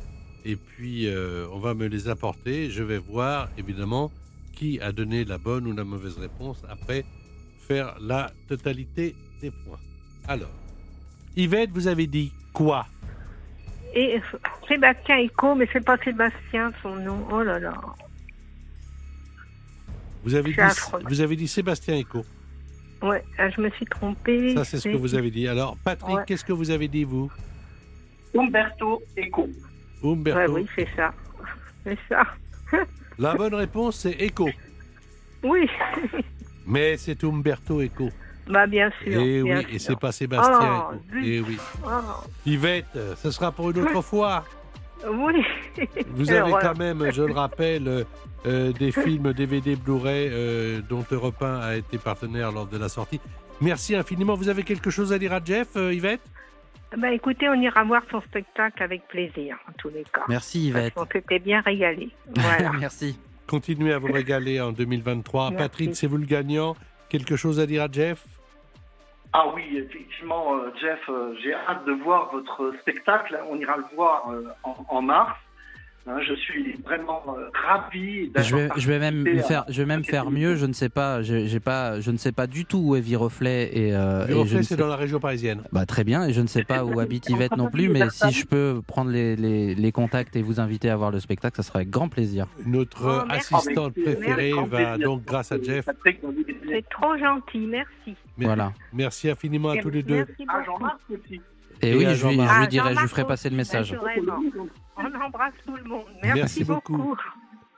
[0.46, 2.70] et puis euh, on va me les apporter.
[2.70, 4.12] Je vais voir évidemment
[4.54, 7.04] qui a donné la bonne ou la mauvaise réponse après
[7.66, 9.80] faire la totalité des points.
[10.28, 10.50] Alors,
[11.36, 12.86] Yvette, vous avez dit quoi?
[13.94, 14.20] Et
[14.68, 17.26] Sébastien Eco, mais c'est pas Sébastien son nom.
[17.32, 17.74] Oh là là.
[20.22, 20.60] vous avez, dit,
[21.08, 22.24] vous avez dit Sébastien Eco.
[23.02, 24.54] Ouais, là, je me suis trompée.
[24.54, 25.48] Ça, c'est ce que vous avez dit.
[25.48, 26.22] Alors, Patrick, Ouais.
[26.26, 27.30] qu'est-ce que vous avez dit, vous?
[28.38, 29.48] Umberto Eco.
[30.04, 30.38] Umberto.
[30.54, 31.12] Ouais, oui, c'est ça.
[31.84, 32.24] C'est ça.
[33.18, 34.48] La bonne réponse, c'est Eco.
[35.42, 35.68] Oui.
[36.66, 38.10] Mais c'est Umberto Eco.
[38.48, 39.20] bah, bien sûr.
[39.20, 39.92] Et bien oui, et sûr.
[39.92, 41.16] c'est pas Sébastien Oh.
[41.24, 41.56] Et oui.
[41.84, 41.88] Oh,
[42.44, 44.44] Yvette, ce sera pour une autre fois.
[45.08, 45.42] oui.
[46.08, 48.04] Vous avez quand même, je le rappelle, euh,
[48.46, 52.88] euh, des films DVD Blu-ray euh, dont Europe 1 a été partenaire lors de la
[52.88, 53.20] sortie.
[53.60, 54.34] Merci infiniment.
[54.34, 56.20] Vous avez quelque chose à dire à Jeff, euh, Yvette?
[56.96, 60.24] Bah, écoutez, on ira voir son spectacle avec plaisir, en tous les cas.
[60.28, 60.94] Merci Yvette.
[60.96, 62.10] On s'était bien régalé.
[62.36, 62.72] Voilà.
[62.80, 63.18] Merci.
[63.46, 65.50] Continuez à vous régaler en 2023.
[65.50, 65.56] Merci.
[65.56, 66.76] Patrick, c'est vous le gagnant.
[67.08, 68.24] Quelque chose à dire à Jeff?
[69.32, 73.38] Ah oui, effectivement, euh, Jeff, euh, j'ai hâte de voir votre spectacle.
[73.50, 75.36] On ira le voir euh, en, en mars.
[76.08, 79.82] Hein, je suis vraiment euh, ravi Je vais, d'avoir je vais même à- faire, je
[79.82, 80.54] vais même faire mieux.
[80.54, 83.70] Je ne sais pas, j'ai pas, je ne sais pas du tout où est Viroflay
[83.72, 83.92] et.
[83.92, 85.62] euh, Viroflay, c'est sais- dans la région parisienne.
[85.72, 88.30] Bah, très bien, et je ne sais pas où habite Yvette non plus, mais si
[88.30, 91.64] je peux prendre les, les- les contacts et vous inviter à voir le spectacle, ça
[91.64, 92.46] serait avec grand plaisir.
[92.64, 94.70] Notre Oh, assistante préférée Merci.
[94.70, 98.14] va donc, grâce à Jeff, C'est trop gentil, merci.
[98.38, 98.72] Mer- Voilà.
[98.92, 100.24] Merci infiniment à tous les deux.
[100.28, 100.64] Merci beaucoup.
[100.66, 101.40] Jean-Marc aussi.
[101.82, 103.92] Et, Et oui, je lui, je lui dirai, je lui ferai passer le message.
[104.96, 106.04] On embrasse tout le monde.
[106.22, 107.16] Merci, Merci beaucoup.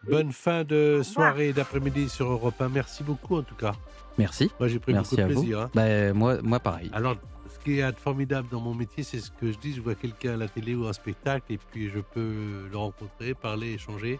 [0.08, 2.68] Bonne fin de soirée et d'après-midi sur Europe 1.
[2.68, 3.72] Merci beaucoup en tout cas.
[4.16, 4.50] Merci.
[4.58, 5.60] Moi j'ai pris Merci beaucoup de à plaisir.
[5.60, 5.70] hein.
[5.74, 6.90] Bah, moi, moi, pareil.
[6.92, 7.16] Alors,
[7.52, 9.74] ce qui est formidable dans mon métier, c'est ce que je dis.
[9.74, 13.34] Je vois quelqu'un à la télé ou en spectacle et puis je peux le rencontrer,
[13.34, 14.18] parler, échanger.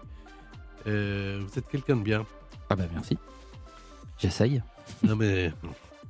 [0.87, 2.27] Euh, vous êtes quelqu'un de bien.
[2.71, 3.17] Ah bah merci.
[4.19, 4.63] J'essaye.
[5.05, 5.53] Non mais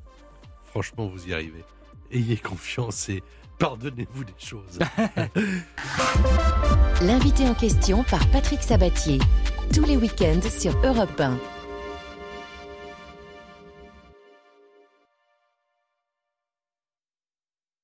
[0.71, 1.65] franchement, vous y arrivez.
[2.11, 3.23] Ayez confiance et
[3.59, 4.79] pardonnez-vous des choses.
[7.03, 9.19] L'invité en question par Patrick Sabatier.
[9.75, 11.58] Tous les week-ends sur Europe 1.